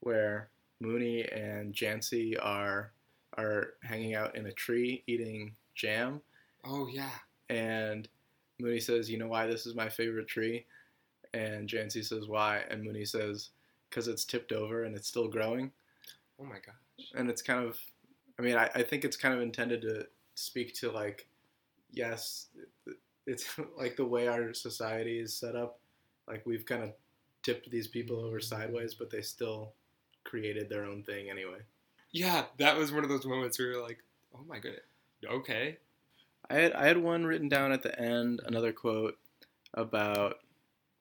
where 0.00 0.50
Moonee 0.82 1.22
and 1.36 1.72
Jancey 1.74 2.36
are 2.40 2.92
are 3.36 3.74
hanging 3.82 4.14
out 4.14 4.34
in 4.34 4.46
a 4.46 4.52
tree 4.52 5.04
eating 5.06 5.54
jam, 5.76 6.20
oh 6.64 6.88
yeah 6.88 7.18
and 7.48 8.08
Moonee 8.60 8.82
says, 8.82 9.08
"You 9.08 9.18
know 9.18 9.28
why 9.28 9.46
this 9.46 9.66
is 9.66 9.74
my 9.76 9.88
favorite 9.88 10.26
tree?" 10.26 10.66
And 11.32 11.68
Jancey 11.68 12.04
says, 12.04 12.26
"Why?" 12.26 12.58
And 12.68 12.84
Moonee 12.84 13.06
says, 13.06 13.50
"Cause 13.90 14.08
it's 14.08 14.24
tipped 14.24 14.50
over 14.52 14.82
and 14.84 14.96
it's 14.96 15.06
still 15.08 15.28
growing." 15.28 15.72
Oh 16.40 16.44
my 16.44 16.58
gosh 16.64 17.10
And 17.14 17.30
it's 17.30 17.42
kind 17.42 17.64
of, 17.64 17.78
I 18.38 18.42
mean, 18.42 18.56
I, 18.56 18.70
I 18.74 18.82
think 18.82 19.04
it's 19.04 19.16
kind 19.16 19.34
of 19.34 19.40
intended 19.40 19.82
to 19.82 20.06
speak 20.34 20.74
to 20.74 20.90
like, 20.90 21.28
yes, 21.90 22.48
it's 23.26 23.48
like 23.78 23.96
the 23.96 24.04
way 24.04 24.28
our 24.28 24.52
society 24.54 25.18
is 25.20 25.34
set 25.36 25.56
up. 25.56 25.80
Like 26.26 26.44
we've 26.46 26.66
kind 26.66 26.82
of 26.82 26.92
tipped 27.42 27.70
these 27.70 27.88
people 27.88 28.20
over 28.24 28.40
sideways, 28.40 28.94
but 28.94 29.10
they 29.10 29.22
still 29.22 29.72
created 30.24 30.68
their 30.68 30.84
own 30.84 31.02
thing 31.02 31.30
anyway. 31.30 31.60
Yeah, 32.12 32.46
that 32.58 32.76
was 32.76 32.92
one 32.92 33.04
of 33.04 33.10
those 33.10 33.26
moments 33.26 33.58
where 33.58 33.68
you're 33.72 33.82
like, 33.82 33.98
oh 34.34 34.44
my 34.46 34.58
goodness, 34.58 34.82
okay. 35.26 35.78
I 36.50 36.54
had 36.54 36.72
I 36.72 36.86
had 36.86 36.98
one 36.98 37.24
written 37.26 37.48
down 37.48 37.72
at 37.72 37.82
the 37.82 37.98
end, 38.00 38.40
another 38.46 38.72
quote 38.72 39.18
about 39.74 40.36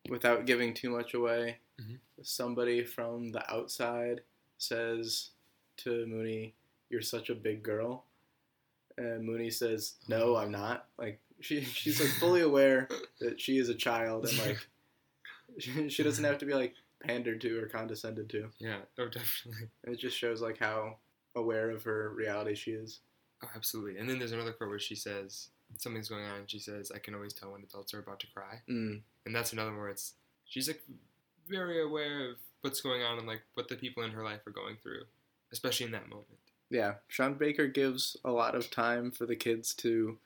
without 0.09 0.45
giving 0.45 0.73
too 0.73 0.89
much 0.89 1.13
away. 1.13 1.59
Mhm. 1.79 1.99
Somebody 2.23 2.83
from 2.83 3.31
the 3.31 3.49
outside 3.53 4.21
says 4.57 5.29
to 5.77 6.05
Moonee, 6.07 6.53
"You're 6.89 7.01
such 7.01 7.29
a 7.29 7.35
big 7.35 7.63
girl," 7.63 8.05
and 8.97 9.27
Moonee 9.27 9.53
says, 9.53 9.95
"No, 10.07 10.35
I'm 10.35 10.51
not." 10.51 10.87
Like 10.97 11.19
she 11.39 11.61
she's 11.61 11.99
like 11.99 12.09
fully 12.11 12.41
aware 12.41 12.87
that 13.19 13.39
she 13.39 13.57
is 13.57 13.69
a 13.69 13.75
child 13.75 14.25
and 14.25 14.37
like 14.39 14.67
she, 15.59 15.89
she 15.89 16.03
doesn't 16.03 16.23
have 16.23 16.37
to 16.39 16.45
be 16.45 16.53
like 16.53 16.73
pandered 16.99 17.41
to 17.41 17.61
or 17.61 17.67
condescended 17.67 18.29
to. 18.29 18.49
Yeah, 18.59 18.79
oh, 18.97 19.07
definitely. 19.07 19.69
And 19.83 19.93
it 19.93 19.99
just 19.99 20.17
shows 20.17 20.41
like 20.41 20.57
how 20.57 20.97
aware 21.35 21.69
of 21.69 21.83
her 21.83 22.11
reality 22.15 22.55
she 22.55 22.71
is. 22.71 22.99
Oh, 23.43 23.49
absolutely. 23.55 23.99
And 23.99 24.09
then 24.09 24.17
there's 24.17 24.31
another 24.31 24.51
quote 24.51 24.69
where 24.69 24.79
she 24.79 24.95
says, 24.95 25.49
something's 25.75 26.09
going 26.09 26.25
on, 26.25 26.39
and 26.39 26.49
she 26.49 26.59
says, 26.59 26.91
"I 26.93 26.99
can 26.99 27.13
always 27.13 27.33
tell 27.33 27.51
when 27.51 27.63
adults 27.63 27.93
are 27.93 27.99
about 27.99 28.19
to 28.21 28.27
cry." 28.27 28.61
Mm. 28.69 29.01
And 29.25 29.35
that's 29.35 29.53
another 29.53 29.75
where 29.75 29.89
it's 29.89 30.13
she's 30.45 30.67
like 30.67 30.81
very 31.47 31.83
aware 31.83 32.29
of 32.29 32.37
what's 32.61 32.81
going 32.81 33.01
on 33.03 33.17
and 33.17 33.27
like 33.27 33.41
what 33.53 33.67
the 33.67 33.75
people 33.75 34.03
in 34.03 34.11
her 34.11 34.23
life 34.23 34.45
are 34.47 34.51
going 34.51 34.77
through, 34.81 35.03
especially 35.51 35.85
in 35.85 35.91
that 35.93 36.09
moment. 36.09 36.27
Yeah, 36.69 36.95
Sean 37.07 37.35
Baker 37.35 37.67
gives 37.67 38.17
a 38.25 38.31
lot 38.31 38.55
of 38.55 38.69
time 38.69 39.11
for 39.11 39.25
the 39.25 39.35
kids 39.37 39.73
to 39.75 40.17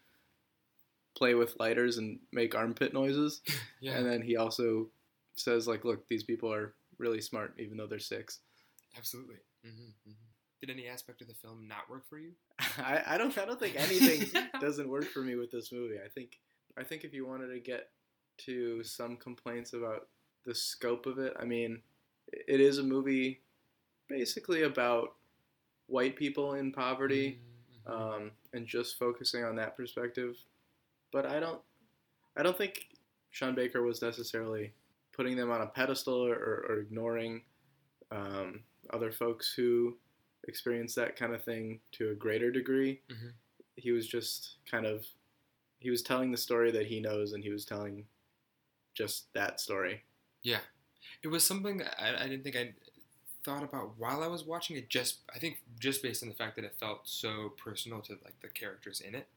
play 1.16 1.34
with 1.36 1.60
lighters 1.60 1.98
and 1.98 2.20
make 2.32 2.56
armpit 2.56 2.94
noises, 2.94 3.42
Yeah, 3.82 3.98
and 3.98 4.06
then 4.06 4.22
he 4.22 4.38
also 4.38 4.88
says 5.36 5.68
like, 5.68 5.84
"Look, 5.86 6.08
these 6.08 6.24
people 6.24 6.52
are 6.54 6.74
really 6.98 7.22
smart, 7.22 7.56
even 7.58 7.78
though 7.78 7.88
they're 7.88 8.00
six. 8.00 8.40
absolutely. 8.98 9.38
hmm 9.64 9.70
hmm 10.06 10.12
Did 10.62 10.70
any 10.70 10.88
aspect 10.88 11.22
of 11.22 11.28
the 11.28 11.34
film 11.34 11.68
not 11.68 11.90
work 11.90 12.08
for 12.08 12.20
you? 12.20 12.32
I, 12.78 13.02
I 13.08 13.18
don't 13.18 13.36
I 13.38 13.46
don't 13.46 13.60
think 13.60 13.76
anything 13.76 14.50
doesn't 14.62 14.90
work 14.90 15.06
for 15.06 15.22
me 15.22 15.36
with 15.36 15.52
this 15.52 15.72
movie. 15.72 15.98
I 16.04 16.10
think 16.10 16.40
I 16.78 16.84
think 16.84 17.04
if 17.04 17.14
you 17.14 17.26
wanted 17.28 17.48
to 17.54 17.60
get 17.60 17.90
to 18.46 18.84
some 18.84 19.18
complaints 19.18 19.74
about 19.74 20.08
the 20.46 20.56
scope 20.56 21.06
of 21.06 21.18
it, 21.20 21.34
I 21.40 21.46
mean, 21.46 21.82
it 22.32 22.60
is 22.62 22.78
a 22.78 22.84
movie 22.84 23.42
basically 24.08 24.64
about 24.64 25.16
white 25.88 26.16
people 26.16 26.54
in 26.56 26.72
poverty 26.72 27.40
Mhm. 27.88 27.92
um, 27.92 28.32
and 28.54 28.66
just 28.68 28.98
focusing 28.98 29.44
on 29.44 29.56
that 29.58 29.76
perspective. 29.76 30.38
But 31.12 31.26
I 31.26 31.40
don't 31.40 31.62
I 32.36 32.44
don't 32.44 32.58
think 32.58 32.88
Sean 33.32 33.56
Baker 33.56 33.82
was 33.84 34.02
necessarily 34.02 34.74
putting 35.12 35.36
them 35.36 35.52
on 35.52 35.62
a 35.62 35.68
pedestal 35.68 36.26
or, 36.26 36.34
or 36.70 36.80
ignoring 36.80 37.44
um, 38.12 38.64
other 38.92 39.12
folks 39.12 39.54
who 39.54 39.98
experience 40.48 40.96
that 40.96 41.16
kind 41.16 41.34
of 41.36 41.44
thing 41.44 41.82
to 41.94 42.10
a 42.12 42.16
greater 42.16 42.52
degree. 42.52 43.02
Mhm. 43.10 43.34
He 43.76 43.92
was 43.92 44.08
just 44.08 44.58
kind 44.66 44.86
of 44.86 45.06
he 45.80 45.90
was 45.90 46.04
telling 46.04 46.32
the 46.32 46.38
story 46.38 46.70
that 46.72 46.86
he 46.86 47.00
knows, 47.00 47.34
and 47.34 47.44
he 47.44 47.50
was 47.50 47.66
telling 47.66 48.08
just 48.94 49.32
that 49.34 49.60
story. 49.60 50.04
Yeah, 50.44 50.62
it 51.24 51.28
was 51.28 51.44
something 51.44 51.78
that 51.78 52.02
I, 52.02 52.26
I 52.26 52.28
didn't 52.28 52.44
think 52.44 52.56
I 52.56 52.74
thought 53.44 53.64
about 53.64 53.94
while 53.98 54.24
I 54.24 54.28
was 54.28 54.44
watching 54.44 54.78
it. 54.78 54.90
Just 54.90 55.20
I 55.34 55.40
think 55.40 55.62
just 55.80 56.04
based 56.04 56.24
on 56.24 56.30
the 56.30 56.36
fact 56.36 56.56
that 56.56 56.66
it 56.66 56.76
felt 56.80 57.02
so 57.04 57.54
personal 57.64 58.02
to 58.02 58.14
like 58.24 58.40
the 58.42 58.50
characters 58.50 59.02
in 59.02 59.16
it. 59.16 59.28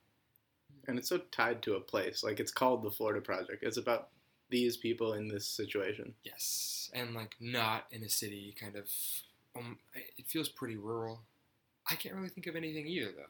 And 0.86 0.98
it's 0.98 1.08
so 1.08 1.18
tied 1.30 1.62
to 1.62 1.74
a 1.74 1.80
place. 1.80 2.22
Like 2.22 2.40
it's 2.40 2.52
called 2.52 2.82
the 2.82 2.90
Florida 2.90 3.20
Project. 3.20 3.62
It's 3.62 3.76
about 3.76 4.08
these 4.50 4.76
people 4.76 5.14
in 5.14 5.28
this 5.28 5.46
situation. 5.46 6.14
Yes, 6.24 6.90
and 6.92 7.14
like 7.14 7.34
not 7.40 7.86
in 7.90 8.02
a 8.02 8.08
city, 8.08 8.54
kind 8.58 8.76
of. 8.76 8.88
Um, 9.56 9.78
it 9.94 10.26
feels 10.26 10.48
pretty 10.48 10.76
rural. 10.76 11.20
I 11.88 11.94
can't 11.94 12.14
really 12.14 12.28
think 12.28 12.46
of 12.46 12.56
anything 12.56 12.86
either, 12.86 13.12
though. 13.16 13.22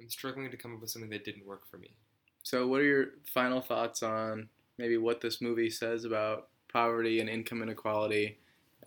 I'm 0.00 0.08
struggling 0.08 0.50
to 0.50 0.56
come 0.56 0.74
up 0.74 0.80
with 0.80 0.90
something 0.90 1.10
that 1.10 1.24
didn't 1.24 1.46
work 1.46 1.66
for 1.68 1.78
me. 1.78 1.90
So, 2.42 2.66
what 2.66 2.80
are 2.80 2.84
your 2.84 3.06
final 3.26 3.60
thoughts 3.60 4.02
on 4.02 4.48
maybe 4.78 4.96
what 4.96 5.20
this 5.20 5.40
movie 5.40 5.70
says 5.70 6.04
about 6.04 6.48
poverty 6.72 7.20
and 7.20 7.28
income 7.28 7.62
inequality? 7.62 8.38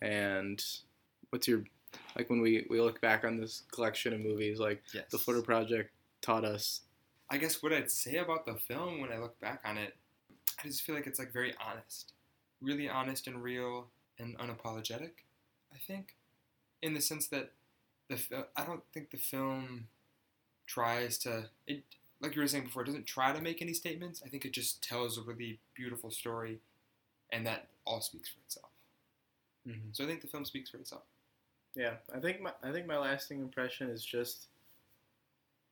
And 0.02 0.64
what's 1.30 1.48
your 1.48 1.64
like 2.18 2.30
when 2.30 2.42
we, 2.42 2.66
we 2.70 2.82
look 2.82 3.00
back 3.02 3.24
on 3.24 3.38
this 3.40 3.64
collection 3.72 4.14
of 4.14 4.20
movies, 4.20 4.60
like 4.60 4.82
Yes. 4.94 5.06
the 5.12 5.18
Florida 5.18 5.46
Project 5.46 5.92
taught 6.22 6.44
us. 6.46 6.82
I 7.30 7.38
guess 7.38 7.62
what 7.64 7.72
I'd 7.74 7.92
say 7.92 8.18
about 8.18 8.46
the 8.46 8.56
film 8.56 9.00
when 9.02 9.12
I 9.12 9.18
look 9.18 9.40
back 9.40 9.62
on 9.66 9.78
it, 9.78 9.96
I 10.64 10.68
just 10.68 10.84
feel 10.84 10.96
like 10.96 11.08
it's 11.08 11.20
like 11.20 11.32
very 11.32 11.54
honest, 11.66 12.14
really 12.62 12.90
honest 12.90 13.28
and 13.28 13.42
real 13.42 13.88
and 14.20 14.38
unapologetic. 14.38 15.12
I 15.74 15.78
think, 15.88 16.16
in 16.82 16.94
the 16.94 17.02
sense 17.02 17.28
that 17.28 17.52
the 18.10 18.18
fi- 18.18 18.36
uh, 18.36 18.44
I 18.56 18.66
don't 18.66 18.84
think 18.94 19.10
the 19.12 19.18
film 19.18 19.88
tries 20.68 21.18
to 21.20 21.50
it 21.68 21.84
like 22.22 22.36
you 22.36 22.42
were 22.42 22.48
saying 22.48 22.66
before. 22.66 22.84
It 22.84 22.86
doesn't 22.86 23.06
try 23.08 23.34
to 23.34 23.42
make 23.42 23.62
any 23.62 23.74
statements. 23.74 24.22
I 24.26 24.30
think 24.30 24.46
it 24.46 24.54
just 24.54 24.84
tells 24.84 25.18
a 25.18 25.22
really 25.22 25.60
beautiful 25.76 26.12
story, 26.12 26.60
and 27.34 27.46
that 27.46 27.68
all 27.86 28.00
speaks 28.00 28.30
for 28.30 28.40
itself. 28.46 28.70
Mm-hmm. 29.68 29.90
So 29.92 30.04
I 30.04 30.08
think 30.08 30.22
the 30.22 30.28
film 30.28 30.46
speaks 30.46 30.70
for 30.70 30.78
itself. 30.78 31.04
Yeah, 31.76 31.96
I 32.16 32.20
think 32.20 32.42
my 32.42 32.52
I 32.64 32.72
think 32.72 32.86
my 32.86 32.98
lasting 32.98 33.40
impression 33.40 33.90
is 33.90 34.06
just 34.06 34.48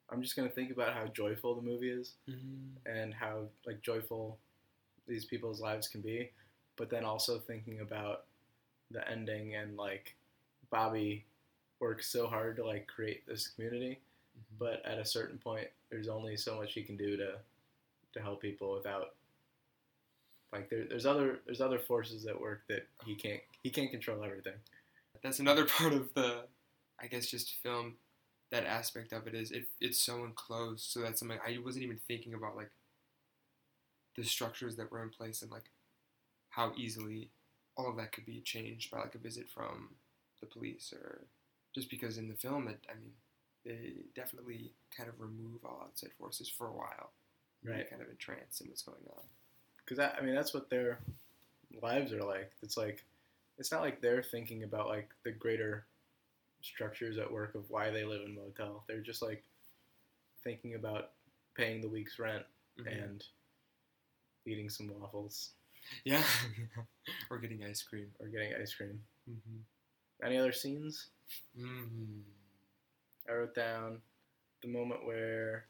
I'm 0.10 0.22
just 0.22 0.36
gonna 0.36 0.50
think 0.50 0.72
about 0.72 0.94
how 0.94 1.06
joyful 1.06 1.56
the 1.56 1.62
movie 1.62 1.92
is 1.92 2.14
mm-hmm. 2.30 2.92
and 2.92 3.14
how 3.14 3.44
like 3.66 3.82
joyful 3.82 4.38
these 5.08 5.26
people's 5.26 5.62
lives 5.62 5.88
can 5.88 6.02
be, 6.02 6.32
but 6.76 6.90
then 6.90 7.06
also 7.06 7.38
thinking 7.38 7.82
about 7.82 8.26
the 8.90 9.08
ending 9.10 9.56
and 9.56 9.78
like 9.78 10.16
Bobby 10.70 11.26
works 11.80 12.08
so 12.08 12.28
hard 12.28 12.56
to 12.58 12.66
like 12.66 12.88
create 12.88 13.26
this 13.28 13.48
community, 13.48 14.00
mm-hmm. 14.38 14.56
but 14.58 14.82
at 14.86 14.98
a 14.98 15.06
certain 15.06 15.38
point 15.38 15.68
there's 15.92 16.08
only 16.08 16.36
so 16.36 16.56
much 16.56 16.74
he 16.74 16.82
can 16.82 16.98
do 16.98 17.16
to 17.18 17.34
to 18.14 18.22
help 18.22 18.42
people 18.42 18.74
without 18.74 19.14
like 20.54 20.70
there, 20.70 20.86
there's 20.90 21.06
other 21.06 21.40
there's 21.46 21.62
other 21.62 21.80
forces 21.80 22.26
at 22.26 22.40
work 22.40 22.62
that 22.68 22.88
he 23.06 23.16
can't 23.16 23.42
he 23.64 23.70
can't 23.70 23.92
control 23.92 24.24
everything. 24.24 24.54
that's 25.24 25.40
another 25.40 25.66
part 25.78 25.94
of 25.94 26.14
the 26.14 26.44
i 27.02 27.08
guess 27.08 27.26
just 27.28 27.56
film 27.64 27.96
that 28.52 28.66
aspect 28.66 29.14
of 29.14 29.28
it 29.28 29.34
is 29.34 29.52
it, 29.52 29.66
it's 29.80 29.98
so 30.00 30.26
enclosed 30.26 30.84
so 30.92 31.00
that's 31.00 31.20
something 31.20 31.40
i 31.48 31.58
wasn't 31.64 31.84
even 31.84 32.00
thinking 32.08 32.34
about 32.34 32.56
like 32.56 32.70
the 34.18 34.24
structures 34.24 34.76
that 34.76 34.92
were 34.92 35.02
in 35.04 35.10
place 35.10 35.42
and 35.42 35.52
like 35.52 35.70
how 36.50 36.74
easily 36.76 37.30
all 37.78 37.90
of 37.90 37.96
that 37.96 38.12
could 38.12 38.26
be 38.26 38.42
changed 38.42 38.92
by 38.92 39.00
like 39.00 39.16
a 39.16 39.20
visit 39.20 39.48
from 39.50 39.90
the 40.42 40.46
police 40.46 40.92
or 40.94 41.22
just 41.74 41.90
because 41.90 42.18
in 42.18 42.28
the 42.28 42.36
film 42.36 42.68
it 42.68 42.80
i 42.90 43.00
mean 43.00 43.12
they 43.64 43.94
definitely 44.16 44.74
kind 44.96 45.08
of 45.08 45.20
remove 45.22 45.64
all 45.64 45.82
outside 45.86 46.12
forces 46.20 46.50
for 46.50 46.68
a 46.68 46.74
while 46.74 47.12
Right. 47.64 47.88
kind 47.88 48.02
of 48.02 48.10
entranced 48.10 48.60
in 48.62 48.68
what's 48.70 48.82
going 48.82 48.98
on 49.16 49.24
because 49.92 50.12
I 50.18 50.24
mean 50.24 50.36
that's 50.36 50.54
what 50.54 50.70
their 50.70 51.00
lives 51.82 52.14
are 52.14 52.24
like. 52.24 52.52
It's 52.64 52.78
like 52.78 53.04
it's 53.58 53.72
not 53.72 53.82
like 53.82 54.02
they're 54.02 54.24
thinking 54.24 54.64
about 54.64 54.88
like 54.88 55.10
the 55.24 55.32
greater 55.32 55.86
structures 56.62 57.18
at 57.18 57.32
work 57.32 57.56
of 57.56 57.70
why 57.70 57.90
they 57.92 58.06
live 58.06 58.22
in 58.26 58.36
motel. 58.36 58.84
They're 58.88 59.02
just 59.02 59.22
like 59.22 59.44
thinking 60.44 60.76
about 60.76 61.10
paying 61.56 61.82
the 61.82 61.90
week's 61.90 62.20
rent 62.20 62.46
Mhm. 62.80 62.88
and 63.04 63.24
eating 64.46 64.70
some 64.70 64.90
waffles 64.98 65.52
yeah 66.06 66.24
or 67.30 67.38
getting 67.38 67.64
ice 67.66 67.84
cream 67.84 68.08
or 68.20 68.28
getting 68.28 68.54
ice 68.60 68.74
cream. 68.74 69.02
mm-hmm. 69.30 69.58
Any 70.26 70.38
other 70.38 70.54
scenes? 70.54 71.08
Mm-hmm. 71.60 72.22
I 73.30 73.34
wrote 73.34 73.56
down 73.56 74.02
the 74.62 74.68
moment 74.70 75.06
where 75.06 75.66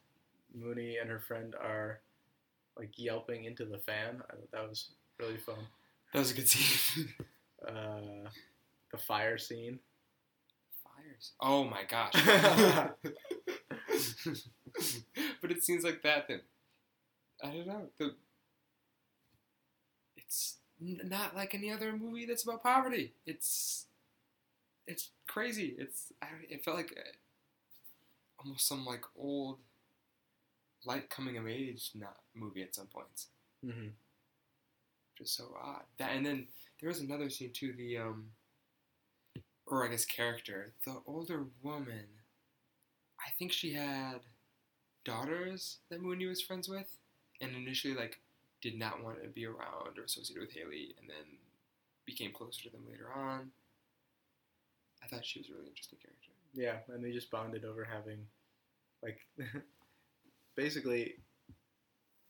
Moonee 0.57 1.01
and 1.01 1.09
her 1.09 1.19
friend 1.19 1.55
are 1.55 2.01
like 2.77 2.91
yelping 2.97 3.45
into 3.45 3.65
the 3.65 3.77
fan. 3.79 4.21
I 4.29 4.33
thought 4.35 4.51
that 4.51 4.69
was 4.69 4.89
really 5.19 5.37
fun. 5.37 5.55
that 6.13 6.19
was 6.19 6.31
a 6.31 6.35
good 6.35 6.49
scene 6.49 7.13
Uh, 7.67 8.27
the 8.91 8.97
fire 8.97 9.37
scene. 9.37 9.77
Fires. 10.83 11.33
Oh 11.39 11.63
my 11.63 11.83
gosh. 11.87 12.11
but 15.41 15.51
it 15.51 15.63
seems 15.63 15.83
like 15.83 16.01
that 16.01 16.27
then. 16.27 16.41
I 17.43 17.51
don't 17.51 17.67
know. 17.67 17.87
The 17.99 18.15
it's 20.17 20.57
n- 20.81 21.01
not 21.03 21.35
like 21.35 21.53
any 21.53 21.71
other 21.71 21.95
movie 21.95 22.25
that's 22.25 22.43
about 22.43 22.63
poverty. 22.63 23.13
It's 23.25 23.85
it's 24.87 25.09
crazy. 25.27 25.75
It's 25.77 26.11
I, 26.21 26.27
it 26.49 26.63
felt 26.63 26.77
like 26.77 26.93
uh 26.97 27.01
almost 28.43 28.67
some 28.67 28.85
like 28.85 29.03
old 29.17 29.57
light 30.85 31.09
coming 31.09 31.37
of 31.37 31.47
age 31.47 31.91
not 31.95 32.17
movie 32.35 32.63
at 32.63 32.75
some 32.75 32.87
points. 32.87 33.27
Mm-hmm. 33.65 33.89
just 35.17 35.37
so 35.37 35.55
odd. 35.63 35.83
That 35.99 36.11
and 36.15 36.25
then 36.25 36.47
there 36.79 36.89
was 36.89 36.99
another 36.99 37.29
scene 37.29 37.51
too. 37.53 37.73
The 37.73 37.97
um, 37.97 38.25
or 39.67 39.85
I 39.85 39.89
guess 39.89 40.05
character, 40.05 40.73
the 40.85 40.97
older 41.05 41.45
woman. 41.61 42.05
I 43.19 43.29
think 43.37 43.51
she 43.51 43.73
had 43.73 44.21
daughters 45.05 45.77
that 45.89 46.01
Moonee 46.01 46.27
was 46.27 46.41
friends 46.41 46.67
with, 46.67 46.87
and 47.39 47.55
initially 47.55 47.93
like 47.93 48.19
did 48.61 48.77
not 48.77 49.03
want 49.03 49.21
to 49.21 49.29
be 49.29 49.45
around 49.45 49.97
or 49.97 50.03
associated 50.03 50.41
with 50.41 50.53
Haley, 50.55 50.95
and 50.99 51.07
then 51.07 51.37
became 52.05 52.31
closer 52.31 52.63
to 52.63 52.69
them 52.69 52.85
later 52.89 53.09
on. 53.15 53.51
I 55.03 55.07
thought 55.07 55.25
she 55.25 55.39
was 55.39 55.49
a 55.49 55.53
really 55.53 55.67
interesting 55.67 55.99
character. 55.99 56.31
Yeah, 56.53 56.93
and 56.93 57.03
they 57.03 57.11
just 57.11 57.31
bonded 57.31 57.65
over 57.65 57.83
having, 57.83 58.19
like, 59.01 59.19
basically, 60.55 61.15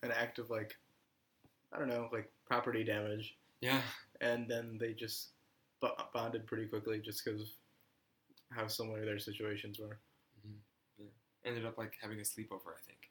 an 0.04 0.12
act 0.12 0.40
of 0.40 0.50
like, 0.50 0.74
I 1.74 1.80
don't 1.80 1.88
know, 1.90 2.10
like 2.12 2.32
property 2.46 2.84
damage, 2.84 3.36
Yeah, 3.62 3.82
and 4.20 4.50
then 4.50 4.78
they 4.80 4.94
just 4.94 5.30
bo- 5.80 5.96
bonded 6.14 6.46
pretty 6.48 6.66
quickly 6.68 7.00
just 7.00 7.24
because 7.24 7.54
how 8.52 8.68
similar 8.68 9.06
their 9.06 9.20
situations 9.20 9.80
were. 9.80 9.98
ended 11.46 11.66
up 11.66 11.78
like 11.78 11.94
having 12.02 12.20
a 12.20 12.24
sleepover, 12.24 12.74
I 12.78 12.82
think. 12.86 13.10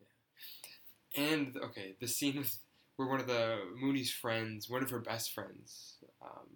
Yeah. 0.00 1.24
And 1.32 1.56
okay, 1.56 1.96
the 2.00 2.06
scene 2.06 2.36
with 2.36 2.58
where 2.96 3.08
one 3.08 3.20
of 3.20 3.26
the 3.26 3.58
Moonee's 3.82 4.10
friends, 4.12 4.68
one 4.70 4.82
of 4.82 4.90
her 4.90 5.00
best 5.00 5.32
friends, 5.34 5.96
um, 6.22 6.46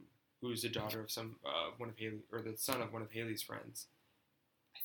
who's 0.40 0.62
the 0.62 0.68
daughter 0.68 1.00
of 1.00 1.11
some 1.11 1.37
uh, 1.44 1.70
one 1.79 1.88
of 1.90 1.96
Haley 1.98 2.20
or 2.33 2.40
the 2.42 2.57
son 2.57 2.81
of 2.81 2.92
one 2.92 3.03
of 3.03 3.11
Haley's 3.12 3.42
friends. 3.42 3.87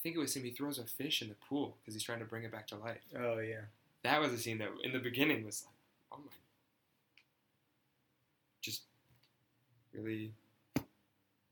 I 0.05 0.07
think 0.07 0.17
it 0.17 0.19
was 0.19 0.35
him. 0.35 0.43
He 0.43 0.51
throws 0.51 0.77
a 0.77 0.83
fish 0.83 1.23
in 1.23 1.29
the 1.29 1.35
pool 1.49 1.77
because 1.81 1.95
he's 1.95 2.03
trying 2.03 2.19
to 2.19 2.25
bring 2.25 2.43
it 2.43 2.51
back 2.51 2.67
to 2.67 2.75
life. 2.75 3.01
Oh 3.19 3.39
yeah, 3.39 3.61
that 4.03 4.21
was 4.21 4.31
a 4.31 4.37
scene 4.37 4.59
that 4.59 4.69
in 4.83 4.93
the 4.93 4.99
beginning 4.99 5.43
was 5.43 5.65
like, 5.65 5.73
oh 6.11 6.23
my, 6.23 6.31
just 8.61 8.83
really 9.95 10.31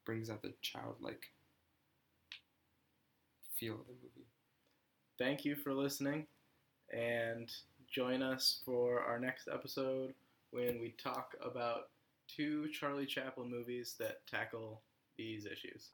brings 0.06 0.30
out 0.30 0.44
the 0.44 0.54
childlike 0.62 1.32
feel 3.56 3.74
of 3.74 3.88
the 3.88 3.94
movie. 4.04 4.28
Thank 5.18 5.46
you 5.46 5.56
for 5.56 5.74
listening, 5.74 6.28
and 6.92 7.52
join 7.92 8.22
us 8.22 8.60
for 8.64 9.00
our 9.00 9.18
next 9.18 9.48
episode 9.52 10.14
when 10.52 10.80
we 10.80 10.94
talk 11.04 11.34
about 11.44 11.90
two 12.28 12.68
Charlie 12.68 13.08
Chaplin 13.08 13.50
movies 13.50 13.96
that 13.98 14.20
tackle 14.28 14.80
these 15.18 15.48
issues. 15.48 15.90